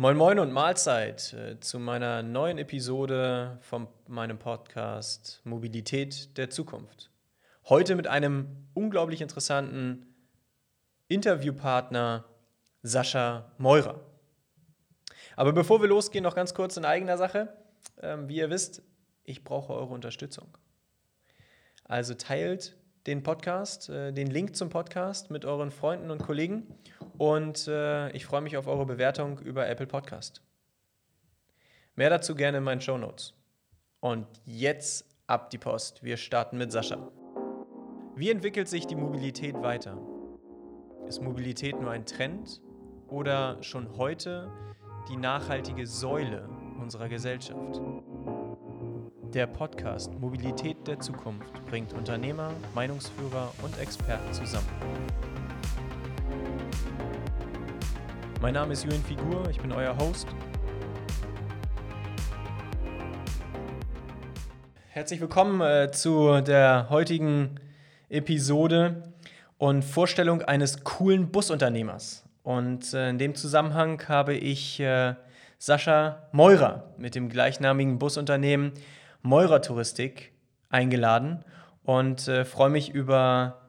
Moin 0.00 0.16
Moin 0.16 0.38
und 0.38 0.52
Mahlzeit 0.52 1.32
äh, 1.32 1.58
zu 1.58 1.80
meiner 1.80 2.22
neuen 2.22 2.56
Episode 2.58 3.58
von 3.62 3.88
meinem 4.06 4.38
Podcast 4.38 5.40
Mobilität 5.42 6.38
der 6.38 6.50
Zukunft. 6.50 7.10
Heute 7.68 7.96
mit 7.96 8.06
einem 8.06 8.46
unglaublich 8.74 9.20
interessanten 9.20 10.06
Interviewpartner 11.08 12.24
Sascha 12.84 13.50
Meurer. 13.58 13.98
Aber 15.34 15.52
bevor 15.52 15.82
wir 15.82 15.88
losgehen, 15.88 16.22
noch 16.22 16.36
ganz 16.36 16.54
kurz 16.54 16.76
in 16.76 16.84
eigener 16.84 17.18
Sache. 17.18 17.52
Ähm, 18.00 18.28
wie 18.28 18.36
ihr 18.36 18.50
wisst, 18.50 18.82
ich 19.24 19.42
brauche 19.42 19.72
eure 19.72 19.94
Unterstützung. 19.94 20.56
Also 21.82 22.14
teilt 22.14 22.76
den 23.08 23.24
Podcast, 23.24 23.88
äh, 23.88 24.12
den 24.12 24.28
Link 24.28 24.54
zum 24.54 24.68
Podcast 24.68 25.32
mit 25.32 25.44
euren 25.44 25.72
Freunden 25.72 26.12
und 26.12 26.22
Kollegen 26.22 26.72
und 27.18 27.66
äh, 27.68 28.10
ich 28.12 28.24
freue 28.24 28.40
mich 28.40 28.56
auf 28.56 28.66
eure 28.66 28.86
Bewertung 28.86 29.38
über 29.40 29.68
Apple 29.68 29.86
Podcast. 29.86 30.40
Mehr 31.96 32.10
dazu 32.10 32.34
gerne 32.34 32.58
in 32.58 32.64
meinen 32.64 32.80
Show 32.80 32.96
Notes. 32.96 33.34
Und 34.00 34.26
jetzt 34.44 35.04
ab 35.26 35.50
die 35.50 35.58
Post. 35.58 36.04
Wir 36.04 36.16
starten 36.16 36.56
mit 36.56 36.70
Sascha. 36.70 37.10
Wie 38.14 38.30
entwickelt 38.30 38.68
sich 38.68 38.86
die 38.86 38.94
Mobilität 38.94 39.60
weiter? 39.60 39.98
Ist 41.08 41.20
Mobilität 41.20 41.80
nur 41.80 41.90
ein 41.90 42.06
Trend 42.06 42.60
oder 43.08 43.60
schon 43.62 43.96
heute 43.96 44.50
die 45.08 45.16
nachhaltige 45.16 45.86
Säule 45.86 46.48
unserer 46.80 47.08
Gesellschaft? 47.08 47.80
Der 49.34 49.46
Podcast 49.46 50.14
Mobilität 50.14 50.86
der 50.86 51.00
Zukunft 51.00 51.52
bringt 51.66 51.92
Unternehmer, 51.92 52.52
Meinungsführer 52.74 53.52
und 53.62 53.78
Experten 53.78 54.32
zusammen. 54.32 54.68
Mein 58.40 58.54
Name 58.54 58.72
ist 58.72 58.84
Julian 58.84 59.02
Figur, 59.02 59.50
ich 59.50 59.58
bin 59.58 59.72
euer 59.72 59.98
Host. 59.98 60.28
Herzlich 64.90 65.20
willkommen 65.20 65.60
äh, 65.60 65.90
zu 65.90 66.40
der 66.40 66.86
heutigen 66.88 67.56
Episode 68.08 69.02
und 69.56 69.84
Vorstellung 69.84 70.42
eines 70.42 70.84
coolen 70.84 71.32
Busunternehmers. 71.32 72.24
Und 72.44 72.94
äh, 72.94 73.10
in 73.10 73.18
dem 73.18 73.34
Zusammenhang 73.34 74.08
habe 74.08 74.34
ich 74.34 74.78
äh, 74.78 75.16
Sascha 75.58 76.28
Meurer 76.30 76.94
mit 76.96 77.16
dem 77.16 77.30
gleichnamigen 77.30 77.98
Busunternehmen 77.98 78.70
Meurer 79.20 79.62
Touristik 79.62 80.32
eingeladen 80.68 81.44
und 81.82 82.28
äh, 82.28 82.44
freue 82.44 82.70
mich 82.70 82.90
über 82.90 83.62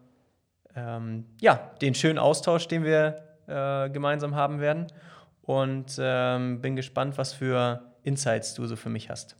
ähm, 0.76 1.26
ja, 1.42 1.72
den 1.81 1.95
schönen 1.95 2.20
Austausch, 2.20 2.67
den 2.67 2.83
wir 2.83 3.28
äh, 3.50 3.89
gemeinsam 3.89 4.36
haben 4.36 4.59
werden 4.59 4.88
und 5.42 5.97
ähm, 6.00 6.61
bin 6.61 6.75
gespannt, 6.75 7.17
was 7.17 7.33
für 7.33 7.81
Insights 8.03 8.53
du 8.53 8.66
so 8.67 8.75
für 8.75 8.89
mich 8.89 9.09
hast. 9.09 9.36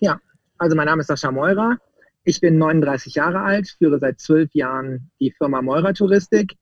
Ja, 0.00 0.20
also 0.58 0.76
mein 0.76 0.86
Name 0.86 1.00
ist 1.00 1.08
Sascha 1.08 1.32
Meurer. 1.32 1.78
Ich 2.24 2.40
bin 2.40 2.58
39 2.58 3.14
Jahre 3.14 3.40
alt, 3.40 3.74
führe 3.78 3.98
seit 3.98 4.20
zwölf 4.20 4.54
Jahren 4.54 5.10
die 5.18 5.32
Firma 5.32 5.62
Meurer 5.62 5.94
Touristik 5.94 6.56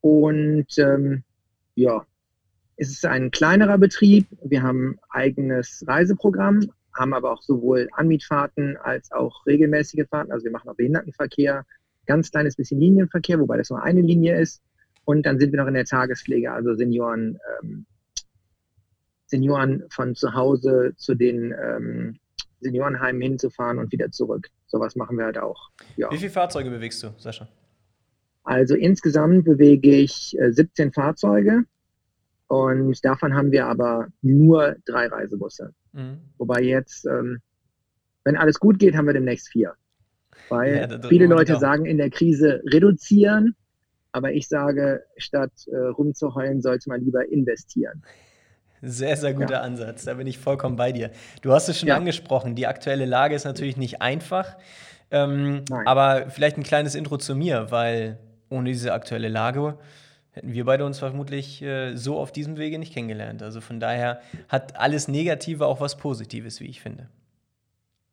und 0.00 0.66
ähm, 0.78 1.24
ja, 1.74 2.06
es 2.76 2.90
ist 2.90 3.06
ein 3.06 3.30
kleinerer 3.30 3.78
Betrieb. 3.78 4.26
Wir 4.42 4.62
haben 4.62 4.98
eigenes 5.10 5.84
Reiseprogramm, 5.86 6.70
haben 6.92 7.14
aber 7.14 7.32
auch 7.32 7.42
sowohl 7.42 7.88
Anmietfahrten 7.92 8.76
als 8.78 9.12
auch 9.12 9.46
regelmäßige 9.46 10.06
Fahrten. 10.08 10.32
Also 10.32 10.44
wir 10.44 10.52
machen 10.52 10.68
auch 10.68 10.76
Behindertenverkehr, 10.76 11.64
ganz 12.06 12.30
kleines 12.30 12.56
bisschen 12.56 12.80
Linienverkehr, 12.80 13.38
wobei 13.38 13.56
das 13.56 13.70
nur 13.70 13.82
eine 13.82 14.00
Linie 14.00 14.40
ist. 14.40 14.62
Und 15.04 15.26
dann 15.26 15.38
sind 15.38 15.52
wir 15.52 15.60
noch 15.60 15.68
in 15.68 15.74
der 15.74 15.84
Tagespflege, 15.84 16.52
also 16.52 16.74
Senioren, 16.74 17.38
ähm, 17.62 17.86
Senioren 19.26 19.84
von 19.90 20.14
zu 20.14 20.34
Hause 20.34 20.94
zu 20.96 21.14
den 21.14 21.52
ähm, 21.52 22.18
Seniorenheimen 22.60 23.20
hinzufahren 23.20 23.78
und 23.78 23.92
wieder 23.92 24.10
zurück. 24.10 24.48
Sowas 24.66 24.96
machen 24.96 25.18
wir 25.18 25.26
halt 25.26 25.38
auch. 25.38 25.70
Ja. 25.96 26.10
Wie 26.10 26.16
viele 26.16 26.30
Fahrzeuge 26.30 26.70
bewegst 26.70 27.02
du, 27.02 27.08
Sascha? 27.18 27.48
Also 28.42 28.74
insgesamt 28.74 29.44
bewege 29.44 29.96
ich 29.96 30.36
äh, 30.38 30.52
17 30.52 30.92
Fahrzeuge 30.92 31.64
und 32.48 33.04
davon 33.04 33.34
haben 33.34 33.52
wir 33.52 33.66
aber 33.66 34.08
nur 34.20 34.76
drei 34.84 35.06
Reisebusse. 35.06 35.72
Mhm. 35.92 36.18
Wobei 36.38 36.62
jetzt, 36.62 37.06
ähm, 37.06 37.40
wenn 38.24 38.36
alles 38.36 38.60
gut 38.60 38.78
geht, 38.78 38.96
haben 38.96 39.06
wir 39.06 39.14
demnächst 39.14 39.48
vier. 39.48 39.74
Weil 40.48 40.88
ja, 40.90 41.08
viele 41.08 41.26
Leute 41.26 41.56
sagen 41.56 41.86
in 41.86 41.96
der 41.96 42.10
Krise 42.10 42.62
reduzieren, 42.66 43.56
aber 44.14 44.32
ich 44.32 44.46
sage, 44.46 45.04
statt 45.16 45.50
äh, 45.66 45.76
rumzuheulen, 45.76 46.62
sollte 46.62 46.88
man 46.88 47.00
lieber 47.00 47.28
investieren. 47.28 48.04
Sehr, 48.80 49.16
sehr 49.16 49.34
guter 49.34 49.54
ja. 49.54 49.60
Ansatz. 49.62 50.04
Da 50.04 50.14
bin 50.14 50.28
ich 50.28 50.38
vollkommen 50.38 50.76
bei 50.76 50.92
dir. 50.92 51.10
Du 51.42 51.52
hast 51.52 51.68
es 51.68 51.80
schon 51.80 51.88
ja. 51.88 51.96
angesprochen. 51.96 52.54
Die 52.54 52.68
aktuelle 52.68 53.06
Lage 53.06 53.34
ist 53.34 53.44
natürlich 53.44 53.76
nicht 53.76 54.02
einfach. 54.02 54.56
Ähm, 55.10 55.64
aber 55.84 56.30
vielleicht 56.30 56.56
ein 56.56 56.62
kleines 56.62 56.94
Intro 56.94 57.16
zu 57.16 57.34
mir, 57.34 57.72
weil 57.72 58.20
ohne 58.50 58.70
diese 58.70 58.92
aktuelle 58.92 59.28
Lage 59.28 59.78
hätten 60.30 60.52
wir 60.52 60.64
beide 60.64 60.84
uns 60.84 61.00
vermutlich 61.00 61.60
äh, 61.62 61.96
so 61.96 62.16
auf 62.16 62.30
diesem 62.30 62.56
Wege 62.56 62.78
nicht 62.78 62.94
kennengelernt. 62.94 63.42
Also 63.42 63.60
von 63.60 63.80
daher 63.80 64.20
hat 64.48 64.78
alles 64.78 65.08
Negative 65.08 65.66
auch 65.66 65.80
was 65.80 65.96
Positives, 65.96 66.60
wie 66.60 66.66
ich 66.66 66.80
finde. 66.80 67.08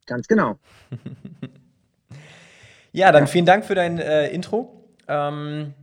Ganz 0.07 0.27
genau. 0.27 0.57
ja, 2.91 3.11
dann 3.11 3.27
vielen 3.27 3.45
Dank 3.45 3.65
für 3.65 3.75
dein 3.75 3.99
äh, 3.99 4.29
Intro. 4.29 4.83
Ähm, 5.07 5.75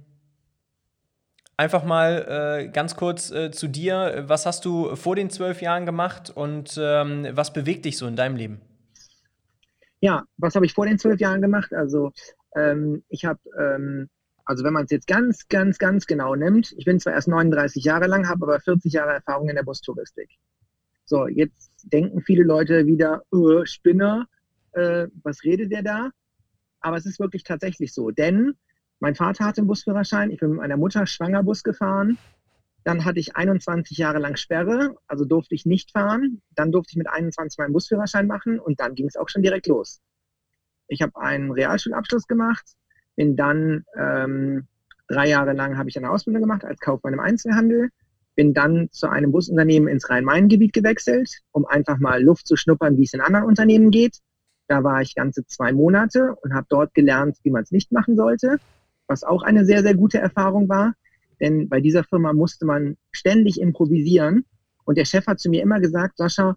Einfach 1.59 1.83
mal 1.83 2.61
äh, 2.61 2.69
ganz 2.69 2.95
kurz 2.95 3.33
äh, 3.33 3.51
zu 3.51 3.67
dir. 3.67 4.23
Was 4.29 4.47
hast 4.47 4.65
du 4.65 4.95
vor 4.95 5.17
den 5.17 5.29
zwölf 5.29 5.61
Jahren 5.61 5.87
gemacht 5.87 6.31
und 6.31 6.79
ähm, 6.81 7.27
was 7.33 7.53
bewegt 7.53 7.85
dich 7.85 7.99
so 7.99 8.07
in 8.07 8.15
deinem 8.15 8.37
Leben? 8.37 8.61
Ja, 9.99 10.23
was 10.37 10.55
habe 10.55 10.67
ich 10.67 10.73
vor 10.73 10.87
den 10.87 11.01
zwölf 11.01 11.19
Jahren 11.19 11.43
gemacht? 11.43 11.75
Also 11.75 12.13
ähm, 12.55 13.03
ich 13.09 13.25
habe, 13.25 13.41
ähm, 13.59 14.09
also 14.45 14.63
wenn 14.63 14.73
man 14.73 14.85
es 14.85 14.93
jetzt 14.93 15.09
ganz, 15.09 15.49
ganz, 15.49 15.81
ganz 15.81 16.07
genau 16.07 16.37
nimmt, 16.37 16.73
ich 16.79 16.85
bin 16.85 17.01
zwar 17.01 17.15
erst 17.15 17.27
39 17.27 17.83
Jahre 17.83 18.07
lang, 18.07 18.29
habe 18.29 18.47
aber 18.47 18.61
40 18.61 18.93
Jahre 18.93 19.15
Erfahrung 19.15 19.49
in 19.49 19.57
der 19.57 19.65
Bustouristik. 19.65 20.31
So, 21.07 21.27
jetzt 21.27 21.73
denken 21.83 22.23
viele 22.23 22.45
Leute 22.45 22.87
wieder, 22.87 23.25
oh, 23.33 23.65
Spinner, 23.65 24.29
äh, 24.75 25.09
was 25.25 25.43
redet 25.43 25.73
der 25.73 25.83
da? 25.83 26.11
Aber 26.79 26.99
es 26.99 27.05
ist 27.05 27.19
wirklich 27.19 27.43
tatsächlich 27.43 27.93
so, 27.93 28.13
denn 28.13 28.55
mein 29.01 29.15
Vater 29.15 29.45
hatte 29.45 29.61
einen 29.61 29.69
Busführerschein, 29.69 30.31
ich 30.31 30.41
bin 30.41 30.51
mit 30.51 30.59
meiner 30.59 30.77
Mutter 30.77 31.07
schwanger 31.07 31.43
Bus 31.43 31.63
gefahren. 31.63 32.19
Dann 32.85 33.05
hatte 33.05 33.21
ich 33.21 33.37
21 33.37 33.97
Jahre 33.99 34.19
lang 34.19 34.37
Sperre, 34.37 34.97
also 35.07 35.25
durfte 35.25 35.55
ich 35.55 35.67
nicht 35.67 35.93
fahren. 35.93 36.43
Dann 36.55 36.73
durfte 36.73 36.93
ich 36.93 36.97
mit 36.97 37.09
21 37.09 37.59
meinen 37.59 37.73
Busführerschein 37.73 38.27
machen 38.27 38.59
und 38.59 38.81
dann 38.81 38.95
ging 38.95 39.07
es 39.07 39.17
auch 39.17 39.29
schon 39.29 39.43
direkt 39.43 39.67
los. 39.67 40.01
Ich 40.89 41.03
habe 41.03 41.21
einen 41.21 41.53
Realschulabschluss 41.53 42.27
gemacht, 42.27 42.65
bin 43.15 43.37
dann 43.37 43.85
ähm, 43.97 44.67
drei 45.07 45.29
Jahre 45.29 45.53
lang 45.53 45.77
habe 45.77 45.89
ich 45.89 45.97
eine 45.97 46.11
Ausbildung 46.11 46.43
gemacht 46.43 46.65
als 46.65 46.81
Kaufmann 46.81 47.13
im 47.13 47.21
Einzelhandel, 47.21 47.91
bin 48.35 48.55
dann 48.55 48.89
zu 48.91 49.09
einem 49.09 49.33
Busunternehmen 49.33 49.89
ins 49.89 50.09
Rhein-Main-Gebiet 50.09 50.73
gewechselt, 50.73 51.41
um 51.53 51.67
einfach 51.67 51.99
mal 51.99 52.23
Luft 52.23 52.47
zu 52.47 52.57
schnuppern, 52.57 52.97
wie 52.97 53.05
es 53.05 53.13
in 53.13 53.21
anderen 53.21 53.47
Unternehmen 53.47 53.91
geht. 53.91 54.19
Da 54.67 54.83
war 54.83 55.03
ich 55.03 55.15
ganze 55.15 55.45
zwei 55.47 55.73
Monate 55.73 56.35
und 56.43 56.55
habe 56.55 56.67
dort 56.69 56.95
gelernt, 56.95 57.37
wie 57.43 57.51
man 57.51 57.63
es 57.63 57.71
nicht 57.71 57.93
machen 57.93 58.17
sollte 58.17 58.59
was 59.09 59.25
auch 59.25 59.43
eine 59.43 59.65
sehr, 59.65 59.83
sehr 59.83 59.95
gute 59.95 60.19
Erfahrung 60.19 60.69
war. 60.69 60.95
Denn 61.41 61.69
bei 61.69 61.81
dieser 61.81 62.05
Firma 62.05 62.33
musste 62.33 62.67
man 62.67 62.97
ständig 63.13 63.61
improvisieren. 63.61 64.45
Und 64.85 64.99
der 64.99 65.05
Chef 65.05 65.27
hat 65.27 65.41
zu 65.41 65.51
mir 65.51 65.63
immer 65.63 65.81
gesagt, 65.81 66.17
Sascha, 66.19 66.57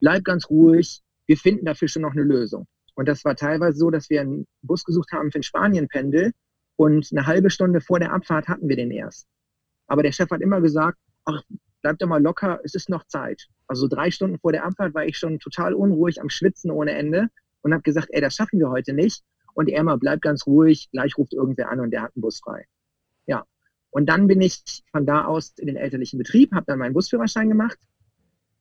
bleib 0.00 0.24
ganz 0.24 0.50
ruhig, 0.50 1.02
wir 1.26 1.36
finden 1.36 1.64
dafür 1.64 1.88
schon 1.88 2.02
noch 2.02 2.12
eine 2.12 2.22
Lösung. 2.22 2.66
Und 2.94 3.08
das 3.08 3.24
war 3.24 3.36
teilweise 3.36 3.78
so, 3.78 3.90
dass 3.90 4.08
wir 4.10 4.20
einen 4.20 4.46
Bus 4.62 4.84
gesucht 4.84 5.12
haben 5.12 5.30
für 5.30 5.38
ein 5.38 5.42
Spanienpendel 5.42 6.32
und 6.76 7.08
eine 7.12 7.26
halbe 7.26 7.50
Stunde 7.50 7.80
vor 7.80 7.98
der 7.98 8.12
Abfahrt 8.12 8.48
hatten 8.48 8.68
wir 8.68 8.76
den 8.76 8.90
erst. 8.90 9.26
Aber 9.86 10.02
der 10.02 10.12
Chef 10.12 10.30
hat 10.30 10.40
immer 10.40 10.60
gesagt, 10.60 10.98
ach, 11.24 11.42
bleib 11.82 11.98
doch 11.98 12.08
mal 12.08 12.22
locker, 12.22 12.60
es 12.64 12.74
ist 12.74 12.88
noch 12.88 13.04
Zeit. 13.06 13.46
Also 13.66 13.86
drei 13.86 14.10
Stunden 14.10 14.38
vor 14.38 14.52
der 14.52 14.64
Abfahrt 14.64 14.94
war 14.94 15.04
ich 15.04 15.18
schon 15.18 15.38
total 15.38 15.74
unruhig 15.74 16.20
am 16.20 16.30
Schwitzen 16.30 16.70
ohne 16.70 16.92
Ende 16.92 17.28
und 17.62 17.72
habe 17.72 17.82
gesagt, 17.82 18.08
ey, 18.10 18.20
das 18.20 18.34
schaffen 18.34 18.58
wir 18.58 18.70
heute 18.70 18.92
nicht. 18.92 19.22
Und 19.56 19.70
er 19.70 19.82
mal 19.84 19.96
bleibt 19.96 20.20
ganz 20.20 20.46
ruhig, 20.46 20.90
gleich 20.92 21.16
ruft 21.16 21.32
irgendwer 21.32 21.70
an 21.70 21.80
und 21.80 21.90
der 21.90 22.02
hat 22.02 22.12
einen 22.14 22.20
Bus 22.20 22.40
frei. 22.40 22.66
Ja. 23.24 23.44
Und 23.88 24.06
dann 24.06 24.26
bin 24.26 24.42
ich 24.42 24.84
von 24.92 25.06
da 25.06 25.24
aus 25.24 25.54
in 25.56 25.66
den 25.66 25.76
elterlichen 25.76 26.18
Betrieb, 26.18 26.52
habe 26.52 26.66
dann 26.66 26.78
meinen 26.78 26.92
Busführerschein 26.92 27.48
gemacht. 27.48 27.78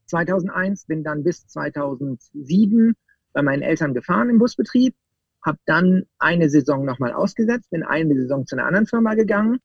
2001 0.06 0.86
bin 0.86 1.04
dann 1.04 1.26
bis 1.26 1.48
2007 1.48 2.94
bei 3.34 3.42
meinen 3.42 3.62
Eltern 3.62 3.94
gefahren 3.94 4.30
im 4.30 4.38
Busbetrieb, 4.40 4.96
habe 5.46 5.58
dann 5.66 6.04
eine 6.18 6.50
Saison 6.50 6.86
nochmal 6.86 7.12
ausgesetzt, 7.12 7.70
bin 7.72 7.84
eine 7.84 8.16
Saison 8.16 8.48
zu 8.48 8.56
einer 8.56 8.66
anderen 8.66 8.88
Firma 8.88 9.16
gegangen, 9.16 9.60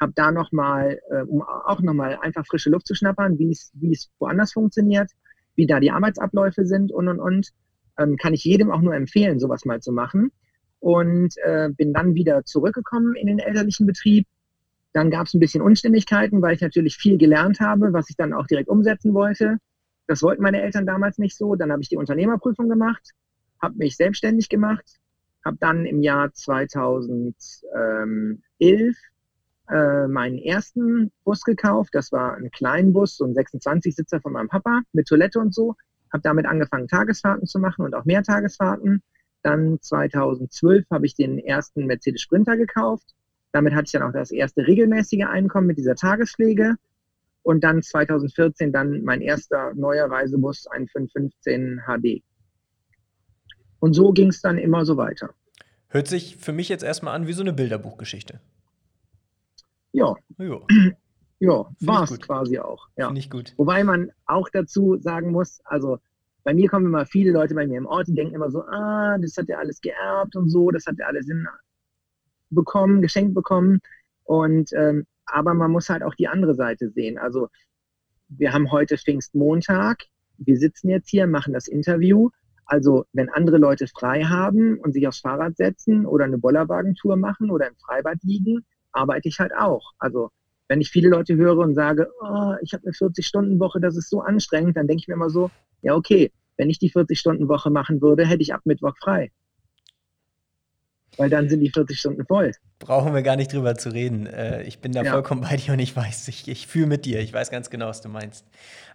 habe 0.00 0.12
da 0.14 0.32
nochmal, 0.32 1.00
äh, 1.10 1.20
um 1.24 1.42
auch 1.42 1.82
nochmal 1.82 2.18
einfach 2.22 2.46
frische 2.46 2.70
Luft 2.70 2.86
zu 2.86 2.94
schnappern, 2.94 3.38
wie 3.38 3.50
es 3.50 4.10
woanders 4.18 4.54
funktioniert, 4.54 5.10
wie 5.54 5.66
da 5.66 5.80
die 5.80 5.90
Arbeitsabläufe 5.90 6.64
sind 6.64 6.92
und 6.92 7.08
und 7.08 7.20
und. 7.20 7.50
Ähm, 7.98 8.16
kann 8.16 8.32
ich 8.32 8.44
jedem 8.44 8.70
auch 8.70 8.80
nur 8.80 8.94
empfehlen, 8.94 9.38
sowas 9.38 9.66
mal 9.66 9.82
zu 9.82 9.92
machen 9.92 10.32
und 10.82 11.34
äh, 11.44 11.68
bin 11.70 11.92
dann 11.92 12.16
wieder 12.16 12.44
zurückgekommen 12.44 13.14
in 13.14 13.28
den 13.28 13.38
elterlichen 13.38 13.86
Betrieb. 13.86 14.26
Dann 14.92 15.10
gab 15.10 15.28
es 15.28 15.34
ein 15.34 15.38
bisschen 15.38 15.62
Unstimmigkeiten, 15.62 16.42
weil 16.42 16.56
ich 16.56 16.60
natürlich 16.60 16.96
viel 16.96 17.18
gelernt 17.18 17.60
habe, 17.60 17.92
was 17.92 18.10
ich 18.10 18.16
dann 18.16 18.32
auch 18.32 18.48
direkt 18.48 18.68
umsetzen 18.68 19.14
wollte. 19.14 19.58
Das 20.08 20.24
wollten 20.24 20.42
meine 20.42 20.60
Eltern 20.60 20.84
damals 20.84 21.18
nicht 21.18 21.36
so. 21.36 21.54
Dann 21.54 21.70
habe 21.70 21.82
ich 21.82 21.88
die 21.88 21.96
Unternehmerprüfung 21.96 22.68
gemacht, 22.68 23.10
habe 23.62 23.76
mich 23.76 23.96
selbstständig 23.96 24.48
gemacht, 24.48 24.98
habe 25.44 25.56
dann 25.60 25.86
im 25.86 26.02
Jahr 26.02 26.32
2011 26.32 28.96
äh, 29.70 30.08
meinen 30.08 30.38
ersten 30.38 31.12
Bus 31.22 31.42
gekauft. 31.42 31.90
Das 31.92 32.10
war 32.10 32.34
ein 32.34 32.50
kleiner 32.50 32.90
Bus, 32.90 33.16
so 33.16 33.24
ein 33.24 33.34
26-Sitzer 33.34 34.20
von 34.20 34.32
meinem 34.32 34.48
Papa 34.48 34.80
mit 34.92 35.06
Toilette 35.06 35.38
und 35.38 35.54
so. 35.54 35.76
Habe 36.12 36.22
damit 36.22 36.46
angefangen, 36.46 36.88
Tagesfahrten 36.88 37.46
zu 37.46 37.60
machen 37.60 37.84
und 37.84 37.94
auch 37.94 38.04
Mehrtagesfahrten. 38.04 39.00
Dann 39.42 39.78
2012 39.80 40.86
habe 40.90 41.06
ich 41.06 41.14
den 41.14 41.38
ersten 41.38 41.86
Mercedes 41.86 42.22
Sprinter 42.22 42.56
gekauft. 42.56 43.14
Damit 43.52 43.74
hatte 43.74 43.86
ich 43.86 43.92
dann 43.92 44.02
auch 44.02 44.12
das 44.12 44.30
erste 44.30 44.66
regelmäßige 44.66 45.26
Einkommen 45.26 45.66
mit 45.66 45.78
dieser 45.78 45.94
Tagespflege. 45.94 46.76
Und 47.42 47.64
dann 47.64 47.82
2014 47.82 48.72
dann 48.72 49.02
mein 49.02 49.20
erster 49.20 49.74
neuer 49.74 50.08
Reisebus, 50.10 50.68
ein 50.68 50.86
515 50.88 51.82
HD. 51.86 52.22
Und 53.80 53.94
so 53.94 54.12
ging 54.12 54.28
es 54.28 54.40
dann 54.40 54.58
immer 54.58 54.84
so 54.84 54.96
weiter. 54.96 55.34
Hört 55.88 56.06
sich 56.06 56.36
für 56.36 56.52
mich 56.52 56.68
jetzt 56.68 56.84
erstmal 56.84 57.16
an 57.16 57.26
wie 57.26 57.32
so 57.32 57.42
eine 57.42 57.52
Bilderbuchgeschichte. 57.52 58.40
Ja. 59.90 60.14
Ja, 60.38 60.60
ja 61.40 61.66
war 61.80 62.04
es 62.04 62.18
quasi 62.20 62.60
auch. 62.60 62.88
Ja. 62.96 63.06
Finde 63.06 63.18
ich 63.18 63.28
gut. 63.28 63.54
Wobei 63.56 63.82
man 63.82 64.12
auch 64.24 64.48
dazu 64.50 64.98
sagen 65.00 65.32
muss, 65.32 65.60
also 65.64 65.98
bei 66.44 66.54
mir 66.54 66.68
kommen 66.68 66.86
immer 66.86 67.06
viele 67.06 67.32
Leute 67.32 67.54
bei 67.54 67.66
mir 67.66 67.78
im 67.78 67.86
Ort, 67.86 68.08
die 68.08 68.14
denken 68.14 68.34
immer 68.34 68.50
so, 68.50 68.62
ah, 68.62 69.16
das 69.18 69.36
hat 69.36 69.48
er 69.48 69.58
alles 69.58 69.80
geerbt 69.80 70.36
und 70.36 70.48
so, 70.48 70.70
das 70.70 70.86
hat 70.86 70.98
er 70.98 71.08
alles 71.08 71.28
in, 71.28 71.46
bekommen, 72.50 73.02
geschenkt 73.02 73.34
bekommen. 73.34 73.80
Und 74.24 74.72
ähm, 74.72 75.06
aber 75.26 75.54
man 75.54 75.70
muss 75.70 75.88
halt 75.88 76.02
auch 76.02 76.14
die 76.14 76.28
andere 76.28 76.54
Seite 76.54 76.90
sehen. 76.90 77.18
Also 77.18 77.48
wir 78.28 78.52
haben 78.52 78.70
heute 78.70 78.98
Pfingstmontag, 78.98 80.04
wir 80.38 80.56
sitzen 80.56 80.88
jetzt 80.88 81.08
hier, 81.08 81.26
machen 81.26 81.52
das 81.52 81.68
Interview. 81.68 82.30
Also 82.64 83.04
wenn 83.12 83.28
andere 83.28 83.58
Leute 83.58 83.86
frei 83.86 84.22
haben 84.24 84.78
und 84.78 84.92
sich 84.92 85.06
aufs 85.06 85.20
Fahrrad 85.20 85.56
setzen 85.56 86.06
oder 86.06 86.24
eine 86.24 86.38
Bollerwagentour 86.38 87.16
machen 87.16 87.50
oder 87.50 87.68
im 87.68 87.76
Freibad 87.76 88.18
liegen, 88.22 88.64
arbeite 88.92 89.28
ich 89.28 89.38
halt 89.38 89.52
auch. 89.54 89.92
Also 89.98 90.30
wenn 90.72 90.80
ich 90.80 90.90
viele 90.90 91.10
Leute 91.10 91.36
höre 91.36 91.58
und 91.58 91.74
sage, 91.74 92.08
oh, 92.22 92.54
ich 92.62 92.72
habe 92.72 92.84
eine 92.84 92.92
40-Stunden-Woche, 92.92 93.78
das 93.78 93.94
ist 93.94 94.08
so 94.08 94.22
anstrengend, 94.22 94.74
dann 94.78 94.86
denke 94.86 95.02
ich 95.02 95.08
mir 95.08 95.12
immer 95.12 95.28
so, 95.28 95.50
ja 95.82 95.94
okay, 95.94 96.32
wenn 96.56 96.70
ich 96.70 96.78
die 96.78 96.90
40-Stunden-Woche 96.90 97.68
machen 97.68 98.00
würde, 98.00 98.24
hätte 98.24 98.40
ich 98.40 98.54
ab 98.54 98.62
Mittwoch 98.64 98.96
frei 98.98 99.30
weil 101.16 101.30
dann 101.30 101.48
sind 101.48 101.60
die 101.60 101.70
40 101.70 101.98
Stunden 101.98 102.24
voll. 102.26 102.52
Brauchen 102.78 103.14
wir 103.14 103.22
gar 103.22 103.36
nicht 103.36 103.52
drüber 103.52 103.76
zu 103.76 103.90
reden. 103.90 104.26
Äh, 104.26 104.62
ich 104.62 104.80
bin 104.80 104.92
da 104.92 105.02
ja. 105.02 105.12
vollkommen 105.12 105.42
bei 105.42 105.56
dir 105.56 105.72
und 105.72 105.78
ich 105.78 105.94
weiß, 105.94 106.28
ich, 106.28 106.48
ich 106.48 106.66
fühle 106.66 106.86
mit 106.86 107.04
dir. 107.04 107.20
Ich 107.20 107.32
weiß 107.32 107.50
ganz 107.50 107.70
genau, 107.70 107.88
was 107.88 108.00
du 108.00 108.08
meinst. 108.08 108.46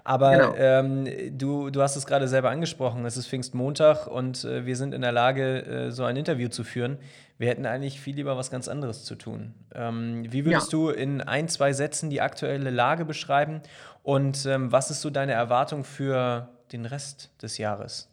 Aber 0.04 0.32
genau. 0.32 0.56
ähm, 0.58 1.38
du, 1.38 1.70
du 1.70 1.82
hast 1.82 1.96
es 1.96 2.06
gerade 2.06 2.28
selber 2.28 2.50
angesprochen. 2.50 3.06
Es 3.06 3.18
ist 3.18 3.28
Pfingstmontag 3.28 4.08
und 4.08 4.44
äh, 4.46 4.66
wir 4.66 4.76
sind 4.76 4.94
in 4.94 5.02
der 5.02 5.12
Lage, 5.12 5.66
äh, 5.66 5.92
so 5.92 6.04
ein 6.04 6.16
Interview 6.16 6.50
zu 6.50 6.64
führen. 6.64 6.98
Wir 7.38 7.50
hätten 7.50 7.66
eigentlich 7.66 8.00
viel 8.00 8.16
lieber 8.16 8.36
was 8.36 8.50
ganz 8.50 8.68
anderes 8.68 9.04
zu 9.04 9.16
tun. 9.16 9.54
Ähm, 9.76 10.26
wie 10.32 10.46
würdest 10.46 10.72
ja. 10.72 10.80
du 10.80 10.90
in 10.90 11.22
ein, 11.22 11.48
zwei 11.50 11.74
Sätzen 11.74 12.10
die 12.10 12.22
aktuelle 12.22 12.72
Lage 12.72 13.06
beschreiben 13.06 13.62
und 14.02 14.46
ähm, 14.46 14.72
was 14.72 14.92
ist 14.92 15.02
so 15.02 15.10
deine 15.10 15.34
Erwartung 15.34 15.84
für 15.84 16.50
den 16.72 16.86
Rest 16.86 17.30
des 17.42 17.58
Jahres? 17.58 18.10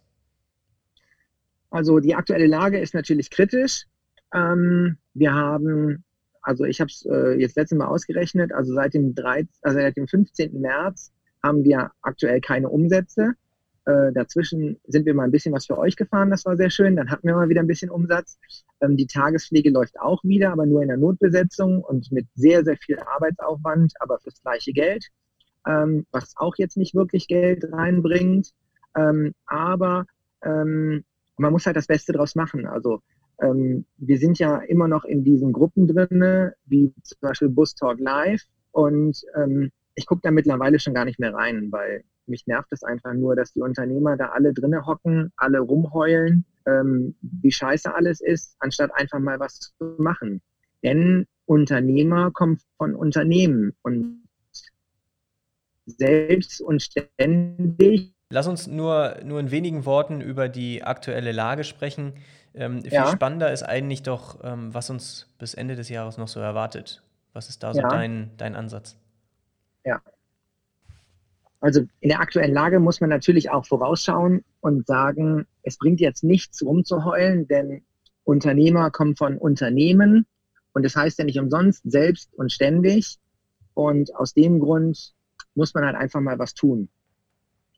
Also 1.71 1.99
die 2.01 2.15
aktuelle 2.15 2.47
Lage 2.47 2.79
ist 2.79 2.95
natürlich 2.95 3.31
kritisch. 3.31 3.87
Ähm, 4.35 4.99
wir 5.15 5.33
haben, 5.33 6.05
also 6.43 6.65
ich 6.65 6.81
habe 6.81 6.91
es 6.91 7.07
äh, 7.07 7.41
jetzt 7.41 7.57
letztes 7.57 7.79
Mal 7.79 7.87
ausgerechnet, 7.87 8.53
also 8.53 8.75
seit 8.75 8.95
dem, 8.95 9.15
13, 9.15 9.49
also 9.63 9.79
seit 9.79 9.97
dem 9.97 10.09
15. 10.09 10.61
März 10.61 11.13
haben 11.43 11.65
wir 11.65 11.93
aktuell 12.03 12.41
keine 12.41 12.69
Umsätze. 12.69 13.35
Äh, 13.87 14.13
dazwischen 14.13 14.81
sind 14.87 15.05
wir 15.05 15.15
mal 15.15 15.25
ein 15.25 15.31
bisschen 15.31 15.53
was 15.53 15.67
für 15.67 15.79
euch 15.79 15.95
gefahren, 15.95 16.31
das 16.31 16.47
war 16.47 16.57
sehr 16.57 16.71
schön. 16.71 16.97
Dann 16.97 17.11
hatten 17.11 17.27
wir 17.29 17.35
mal 17.35 17.49
wieder 17.49 17.61
ein 17.61 17.67
bisschen 17.67 17.91
Umsatz. 17.91 18.39
Ähm, 18.81 18.97
die 18.97 19.07
Tagespflege 19.07 19.71
läuft 19.71 20.01
auch 20.01 20.25
wieder, 20.25 20.53
aber 20.53 20.67
nur 20.67 20.83
in 20.83 20.89
der 20.89 20.97
Notbesetzung 20.97 21.83
und 21.83 22.11
mit 22.11 22.27
sehr, 22.35 22.65
sehr 22.65 22.77
viel 22.79 22.99
Arbeitsaufwand, 22.99 23.93
aber 24.01 24.19
fürs 24.19 24.41
gleiche 24.43 24.73
Geld, 24.73 25.07
ähm, 25.67 26.07
was 26.11 26.33
auch 26.37 26.57
jetzt 26.57 26.77
nicht 26.77 26.95
wirklich 26.95 27.29
Geld 27.29 27.65
reinbringt. 27.71 28.53
Ähm, 28.97 29.35
aber 29.47 30.07
ähm, 30.43 31.05
man 31.37 31.53
muss 31.53 31.67
halt 31.67 31.77
das 31.77 31.87
Beste 31.87 32.13
draus 32.13 32.35
machen. 32.35 32.67
Also 32.67 33.01
ähm, 33.41 33.85
wir 33.99 34.19
sind 34.19 34.39
ja 34.39 34.59
immer 34.59 34.89
noch 34.89 35.05
in 35.05 35.25
diesen 35.25 35.53
Gruppen 35.53 35.87
drin, 35.87 36.53
wie 36.67 36.93
zum 37.03 37.19
Beispiel 37.21 37.49
Bus 37.49 37.75
Talk 37.75 37.99
Live. 38.01 38.43
Und 38.73 39.23
ähm, 39.37 39.71
ich 39.95 40.07
gucke 40.07 40.23
da 40.23 40.31
mittlerweile 40.31 40.79
schon 40.79 40.95
gar 40.95 41.05
nicht 41.05 41.19
mehr 41.19 41.35
rein, 41.35 41.71
weil 41.71 42.05
mich 42.27 42.47
nervt 42.47 42.73
es 42.73 42.83
einfach 42.83 43.13
nur, 43.13 43.37
dass 43.37 43.53
die 43.53 43.61
Unternehmer 43.61 44.17
da 44.17 44.31
alle 44.31 44.53
drinne 44.53 44.87
hocken, 44.87 45.33
alle 45.37 45.61
rumheulen, 45.61 46.45
ähm, 46.67 47.15
wie 47.21 47.53
scheiße 47.53 47.95
alles 47.95 48.21
ist, 48.21 48.57
anstatt 48.59 48.91
einfach 48.95 49.19
mal 49.19 49.39
was 49.39 49.59
zu 49.79 49.95
machen. 49.99 50.41
Denn 50.83 51.27
Unternehmer 51.47 52.31
kommen 52.31 52.59
von 52.79 52.95
Unternehmen 52.95 53.75
und 53.83 54.25
selbst 55.87 56.61
und 56.61 56.83
ständig. 56.83 58.13
Lass 58.31 58.47
uns 58.47 58.67
nur, 58.67 59.19
nur 59.25 59.41
in 59.41 59.51
wenigen 59.51 59.85
Worten 59.85 60.21
über 60.21 60.49
die 60.49 60.83
aktuelle 60.83 61.33
Lage 61.33 61.65
sprechen. 61.65 62.15
Ähm, 62.55 62.83
viel 62.83 62.93
ja. 62.93 63.11
spannender 63.11 63.53
ist 63.53 63.63
eigentlich 63.63 64.03
doch, 64.03 64.39
ähm, 64.45 64.73
was 64.73 64.91
uns 64.91 65.27
bis 65.39 65.55
Ende 65.55 65.75
des 65.75 65.89
Jahres 65.89 66.19
noch 66.19 66.29
so 66.29 66.41
erwartet. 66.41 67.03
Was 67.33 67.49
ist 67.49 67.63
da 67.63 67.75
so 67.75 67.81
ja. 67.81 67.89
dein, 67.89 68.31
dein 68.37 68.55
Ansatz? 68.55 68.97
Ja. 69.85 70.01
Also 71.61 71.81
in 72.01 72.09
der 72.11 72.21
aktuellen 72.21 72.53
Lage 72.53 72.79
muss 72.79 73.01
man 73.01 73.11
natürlich 73.11 73.51
auch 73.51 73.67
vorausschauen 73.67 74.45
und 74.61 74.87
sagen, 74.87 75.47
es 75.63 75.79
bringt 75.79 76.01
jetzt 76.01 76.23
nichts 76.23 76.63
rumzuheulen, 76.63 77.49
denn 77.49 77.83
Unternehmer 78.23 78.91
kommen 78.91 79.17
von 79.17 79.37
Unternehmen 79.39 80.27
und 80.75 80.85
das 80.85 80.95
heißt 80.95 81.19
ja 81.19 81.25
nicht 81.25 81.39
umsonst 81.39 81.83
selbst 81.85 82.35
und 82.35 82.53
ständig. 82.53 83.19
Und 83.75 84.15
aus 84.15 84.35
dem 84.35 84.61
Grund 84.61 85.15
muss 85.55 85.73
man 85.75 85.85
halt 85.85 85.97
einfach 85.97 86.21
mal 86.21 86.39
was 86.39 86.55
tun. 86.55 86.89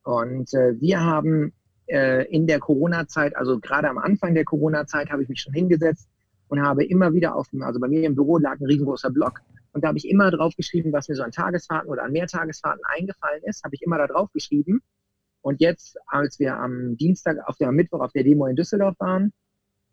Und 0.02 0.52
äh, 0.54 0.80
wir 0.80 1.00
haben 1.00 1.52
in 1.86 2.46
der 2.46 2.58
Corona-Zeit, 2.58 3.36
also 3.36 3.60
gerade 3.60 3.88
am 3.88 3.98
Anfang 3.98 4.34
der 4.34 4.44
Corona-Zeit, 4.44 5.10
habe 5.10 5.22
ich 5.22 5.28
mich 5.28 5.40
schon 5.40 5.54
hingesetzt 5.54 6.08
und 6.48 6.60
habe 6.62 6.84
immer 6.84 7.12
wieder 7.12 7.36
auf 7.36 7.48
dem, 7.48 7.62
also 7.62 7.78
bei 7.78 7.88
mir 7.88 8.02
im 8.02 8.14
Büro 8.14 8.38
lag 8.38 8.58
ein 8.58 8.66
riesengroßer 8.66 9.10
Block 9.10 9.40
und 9.76 9.84
da 9.84 9.88
habe 9.88 9.98
ich 9.98 10.08
immer 10.08 10.30
drauf 10.30 10.54
geschrieben, 10.56 10.90
was 10.94 11.06
mir 11.06 11.16
so 11.16 11.22
an 11.22 11.32
Tagesfahrten 11.32 11.90
oder 11.90 12.02
an 12.02 12.12
Mehrtagesfahrten 12.12 12.82
eingefallen 12.96 13.42
ist, 13.44 13.62
habe 13.62 13.74
ich 13.74 13.82
immer 13.82 13.98
da 13.98 14.06
drauf 14.06 14.32
geschrieben. 14.32 14.80
Und 15.42 15.60
jetzt, 15.60 15.98
als 16.06 16.38
wir 16.38 16.56
am 16.56 16.96
Dienstag, 16.96 17.36
auf 17.46 17.58
der 17.58 17.70
Mittwoch 17.72 18.00
auf 18.00 18.10
der 18.12 18.24
Demo 18.24 18.46
in 18.46 18.56
Düsseldorf 18.56 18.94
waren, 19.00 19.34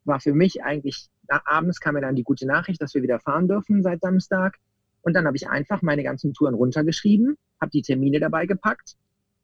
war 0.05 0.21
für 0.21 0.33
mich 0.33 0.63
eigentlich, 0.63 1.09
abends 1.27 1.81
kam 1.81 1.95
mir 1.95 2.01
dann 2.01 2.15
die 2.15 2.23
gute 2.23 2.47
Nachricht, 2.47 2.81
dass 2.81 2.93
wir 2.93 3.03
wieder 3.03 3.19
fahren 3.19 3.49
dürfen 3.49 3.83
seit 3.83 3.99
Samstag. 3.99 4.55
Und 5.01 5.17
dann 5.17 5.27
habe 5.27 5.35
ich 5.35 5.49
einfach 5.49 5.81
meine 5.81 6.03
ganzen 6.03 6.33
Touren 6.33 6.53
runtergeschrieben, 6.53 7.35
habe 7.59 7.71
die 7.71 7.81
Termine 7.81 8.21
dabei 8.21 8.45
gepackt 8.45 8.95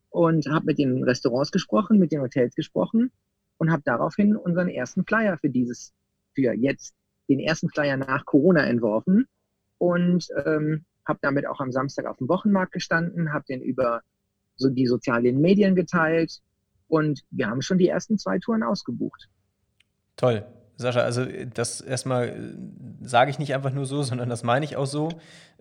und 0.09 0.47
habe 0.47 0.65
mit 0.65 0.79
den 0.79 1.03
Restaurants 1.03 1.51
gesprochen, 1.51 1.99
mit 1.99 2.11
den 2.11 2.21
Hotels 2.21 2.55
gesprochen 2.55 3.11
und 3.57 3.71
habe 3.71 3.83
daraufhin 3.85 4.35
unseren 4.35 4.69
ersten 4.69 5.05
Flyer 5.05 5.37
für 5.37 5.49
dieses, 5.49 5.93
für 6.33 6.53
jetzt 6.53 6.95
den 7.29 7.39
ersten 7.39 7.69
Flyer 7.69 7.97
nach 7.97 8.25
Corona 8.25 8.65
entworfen 8.65 9.27
und 9.77 10.27
ähm, 10.45 10.85
habe 11.07 11.19
damit 11.21 11.47
auch 11.47 11.59
am 11.59 11.71
Samstag 11.71 12.05
auf 12.05 12.17
dem 12.17 12.27
Wochenmarkt 12.27 12.71
gestanden, 12.71 13.33
habe 13.33 13.45
den 13.47 13.61
über 13.61 14.01
so 14.55 14.69
die 14.69 14.87
sozialen 14.87 15.39
Medien 15.39 15.75
geteilt 15.75 16.41
und 16.87 17.23
wir 17.31 17.47
haben 17.47 17.61
schon 17.61 17.77
die 17.77 17.87
ersten 17.87 18.17
zwei 18.17 18.39
Touren 18.39 18.63
ausgebucht. 18.63 19.29
Toll. 20.15 20.45
Sascha, 20.79 21.01
also 21.01 21.25
das 21.53 21.81
erstmal 21.81 22.29
äh, 22.29 22.33
sage 23.01 23.31
ich 23.31 23.39
nicht 23.39 23.53
einfach 23.53 23.71
nur 23.71 23.85
so, 23.85 24.01
sondern 24.03 24.29
das 24.29 24.43
meine 24.43 24.65
ich 24.65 24.77
auch 24.77 24.85
so. 24.85 25.09